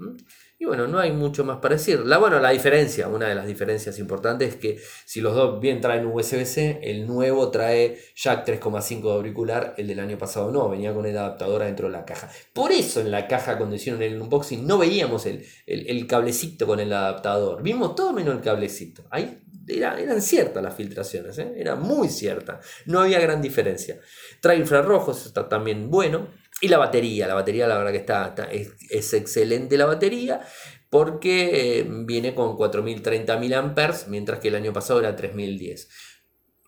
[0.58, 2.00] Y bueno, no hay mucho más para decir.
[2.00, 5.82] La, bueno, la diferencia, una de las diferencias importantes es que si los dos bien
[5.82, 10.94] traen USB-C, el nuevo trae jack 3,5 de auricular, el del año pasado no, venía
[10.94, 12.30] con el adaptador dentro de la caja.
[12.54, 16.80] Por eso en la caja cuando hicieron el unboxing no veíamos el, el, cablecito con
[16.80, 19.04] el adaptador, vimos todo menos el cablecito.
[19.10, 21.52] Ahí eran ciertas las filtraciones, ¿eh?
[21.56, 24.00] era muy cierta, no había gran diferencia.
[24.40, 26.28] Trae infrarrojos, está también bueno.
[26.60, 30.40] Y la batería, la batería la verdad que está, es, excelente la batería
[30.88, 35.88] porque eh, viene con 4030 mAh, mientras que el año pasado era 3010.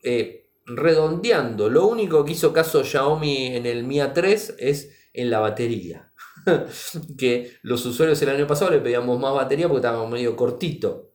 [0.02, 5.40] Eh, redondeando, lo único que hizo caso Xiaomi en el Mi A3 es en la
[5.40, 6.12] batería.
[7.18, 11.07] que los usuarios el año pasado le pedíamos más batería porque estábamos medio cortito.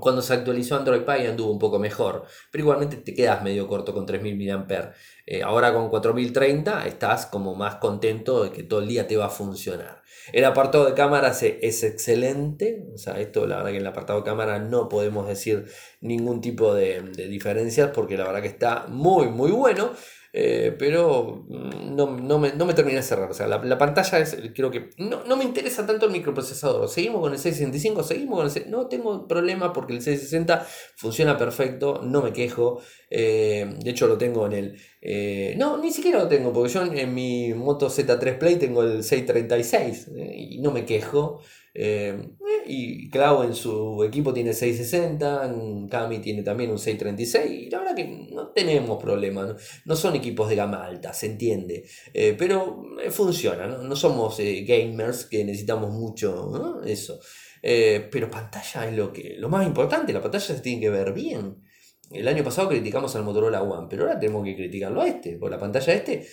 [0.00, 3.92] Cuando se actualizó Android Pie anduvo un poco mejor, pero igualmente te quedas medio corto
[3.92, 4.92] con 3000 mAh.
[5.26, 9.26] Eh, ahora con 4030 estás como más contento de que todo el día te va
[9.26, 10.02] a funcionar.
[10.32, 14.20] El apartado de cámaras es excelente, o sea, esto la verdad que en el apartado
[14.20, 15.66] de cámara no podemos decir
[16.00, 19.92] ningún tipo de diferencias porque la verdad que está muy muy bueno.
[20.34, 23.30] Eh, pero mm, no, no, me, no, me, termina de cerrar.
[23.30, 26.88] O sea, la, pantalla es, creo que no, no, me interesa tanto el microprocesador.
[26.88, 30.66] Seguimos con el 665, seguimos con el No tengo problema porque el 660
[30.96, 32.80] funciona perfecto, no me quejo.
[33.10, 34.76] Eh, de hecho, lo tengo en el.
[35.02, 39.04] Eh, no, ni siquiera lo tengo porque yo en, mi Moto Z3 Play tengo el
[39.04, 41.40] 636 y no me quejo.
[41.74, 47.96] Y Clau en su equipo tiene 660, Cami tiene también un 636, y la verdad
[47.96, 53.10] que no tenemos problemas, no, son equipos de gama alta, se entiende, eh, pero eh,
[53.10, 57.20] funciona, no, somos gamers que necesitamos mucho eso.
[57.62, 61.62] pero pantalla es lo, que, lo más importante, la pantalla se tiene que ver bien.
[62.10, 65.50] El año pasado criticamos al Motorola One, pero ahora tenemos que criticarlo a este, por
[65.50, 66.26] la pantalla este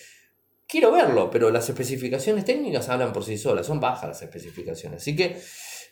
[0.69, 5.15] quiero verlo, pero las especificaciones técnicas hablan por sí solas, son bajas las especificaciones, así
[5.15, 5.37] que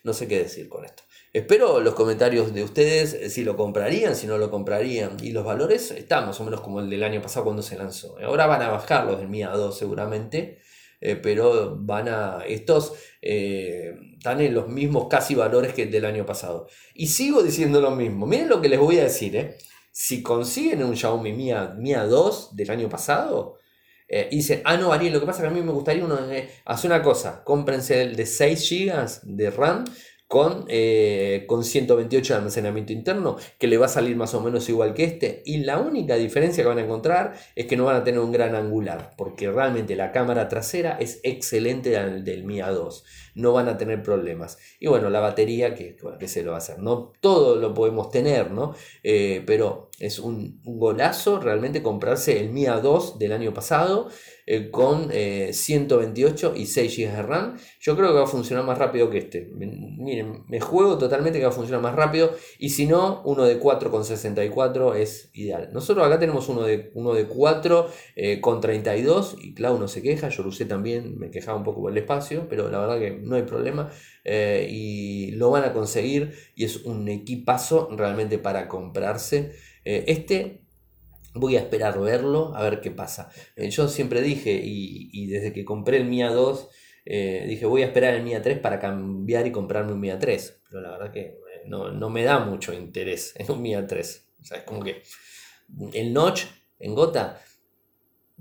[0.04, 1.04] no sé qué decir con esto.
[1.34, 5.44] Espero los comentarios de ustedes, eh, si lo comprarían, si no lo comprarían, y los
[5.44, 8.18] valores están más o menos como el del año pasado cuando se lanzó.
[8.24, 10.60] Ahora van a bajar los del MIA 2 seguramente,
[11.02, 16.06] eh, pero van a, estos eh, están en los mismos casi valores que el del
[16.06, 16.68] año pasado.
[16.94, 19.56] Y sigo diciendo lo mismo, miren lo que les voy a decir,
[19.92, 23.58] si consiguen un Xiaomi Mi, Mi 2 del año pasado,
[24.08, 26.06] eh, y dice, ah, no, Ariel, lo que pasa es que a mí me gustaría
[26.06, 26.50] uno de...
[26.66, 29.86] Hace una cosa, cómprense el de 6 GB de RAM
[30.28, 34.68] con, eh, con 128 de almacenamiento interno, que le va a salir más o menos
[34.68, 35.42] igual que este.
[35.46, 38.32] Y la única diferencia que van a encontrar es que no van a tener un
[38.32, 43.04] gran angular, porque realmente la cámara trasera es excelente del, del Mi A2.
[43.36, 44.58] No van a tener problemas.
[44.80, 46.80] Y bueno, la batería, que, que se lo va a hacer.
[46.80, 48.76] No todo lo podemos tener, ¿no?
[49.04, 54.10] Eh, pero es un, un, golazo realmente comprarse el Mi A2 del año pasado.
[54.50, 57.58] Eh, con 128 eh, y 6 GB de RAM.
[57.82, 59.52] Yo creo que va a funcionar más rápido que este.
[59.54, 62.32] Miren, me juego totalmente que va a funcionar más rápido.
[62.58, 65.70] Y si no, uno de 4 con 64 es ideal.
[65.74, 70.02] Nosotros acá tenemos uno de, uno de 4 eh, con 32 y Clau no se
[70.02, 70.30] queja.
[70.30, 73.20] Yo lo usé también, me quejaba un poco por el espacio, pero la verdad que
[73.22, 73.92] no hay problema.
[74.24, 79.52] y lo van a conseguir y es un equipazo realmente para comprarse.
[79.84, 80.67] este
[81.40, 83.30] Voy a esperar verlo, a ver qué pasa.
[83.56, 86.70] Eh, yo siempre dije, y, desde que compré el Mia 2,
[87.06, 90.62] eh, dije voy a esperar el Mia 3 para cambiar y comprarme un Mia 3.
[90.70, 94.28] Pero la verdad que eh, no, me da mucho interés en un Mia 3.
[94.42, 95.04] O sea, es como que
[95.94, 96.46] el notch
[96.80, 97.42] en gota,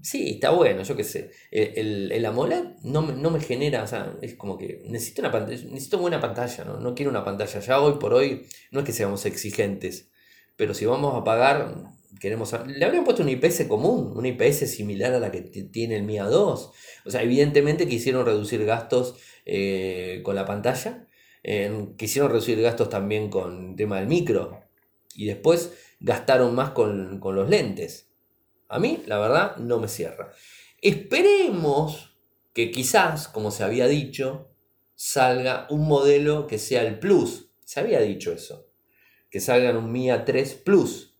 [0.02, 1.30] sí, está bueno, yo qué sé.
[1.50, 5.64] El, el, AMOLED no, no, me genera, o sea, es como que necesito una pantalla,
[5.64, 6.80] necesito buena pantalla, ¿no?
[6.80, 7.60] no quiero una pantalla.
[7.60, 10.10] Ya hoy por hoy no es que seamos exigentes,
[10.56, 15.12] pero si vamos a pagar queremos le habrían puesto un IPS común, una IPS similar
[15.14, 16.72] a la que tiene el MIA 2.
[17.04, 21.06] O sea, evidentemente quisieron reducir gastos eh, con la pantalla,
[21.96, 24.64] quisieron reducir gastos también con el tema del micro
[25.14, 28.10] y después gastaron más con, con los lentes.
[28.68, 30.32] A mí, la verdad, no me cierra.
[30.82, 32.16] Esperemos
[32.52, 34.50] que quizás, como se había dicho,
[34.94, 37.50] salga un modelo que sea el Plus.
[37.64, 38.68] Se había dicho eso.
[39.30, 41.15] Que salgan un MIA 3 Plus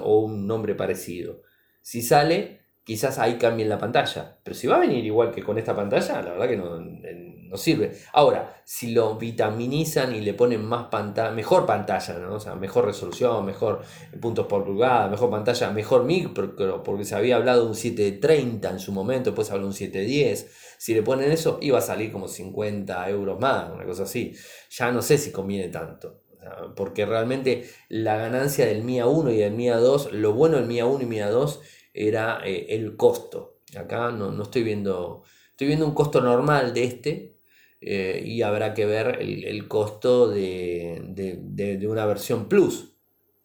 [0.00, 1.42] o un nombre parecido.
[1.82, 4.38] Si sale, quizás ahí cambien la pantalla.
[4.44, 7.92] Pero si va a venir igual que con esta pantalla, la verdad que no, sirve.
[8.12, 12.34] Ahora, si lo vitaminizan y le ponen más pantalla, mejor pantalla, ¿no?
[12.34, 13.82] o sea, mejor resolución, mejor
[14.20, 18.78] puntos por pulgada, mejor pantalla, mejor micro, porque se había hablado de un 730 en
[18.78, 20.76] su momento, después habló de un 710.
[20.78, 24.32] Si le ponen eso, iba a salir como 50 euros más, una cosa así.
[24.70, 26.25] Ya no sé si conviene tanto
[26.74, 30.86] porque realmente la ganancia del MIA 1 y del MIA 2, lo bueno del MIA
[30.86, 31.60] 1 y MIA 2
[31.94, 33.60] era eh, el costo.
[33.76, 37.36] Acá no, estoy viendo, estoy viendo un costo normal de este
[37.80, 42.94] eh, y habrá que ver el, costo de, una versión Plus,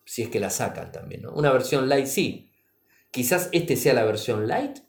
[0.06, 1.26] si es que la sacan también.
[1.28, 2.52] Una versión Lite sí,
[3.10, 4.82] quizás este sea la versión Lite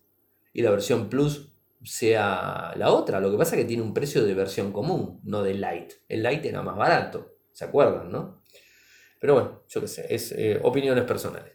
[0.53, 1.53] y la versión Plus
[1.85, 3.21] sea la otra.
[3.21, 5.97] Lo que pasa es que tiene un precio de versión común, no de Lite.
[6.09, 7.32] El Lite era más barato.
[7.53, 8.43] ¿Se acuerdan, no?
[9.21, 11.53] Pero bueno, yo qué sé, es eh, opiniones personales.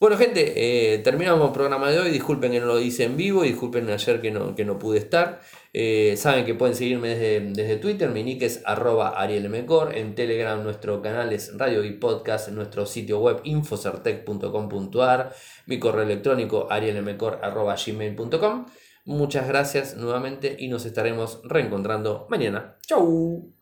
[0.00, 0.52] Bueno, gente,
[0.94, 2.10] eh, terminamos el programa de hoy.
[2.12, 5.40] Disculpen que no lo hice en vivo disculpen ayer que no, que no pude estar.
[5.72, 8.08] Eh, saben que pueden seguirme desde, Twitter.
[8.10, 9.96] Mi nick es arroba arielmcor.
[9.96, 12.50] En Telegram nuestro canal es Radio y Podcast.
[12.50, 15.34] Nuestro sitio web infocertec.com.ar.
[15.66, 18.66] Mi correo electrónico arielmcor.gmail.com.
[19.06, 22.76] Muchas gracias nuevamente y nos estaremos reencontrando mañana.
[22.86, 23.52] ¡Chau!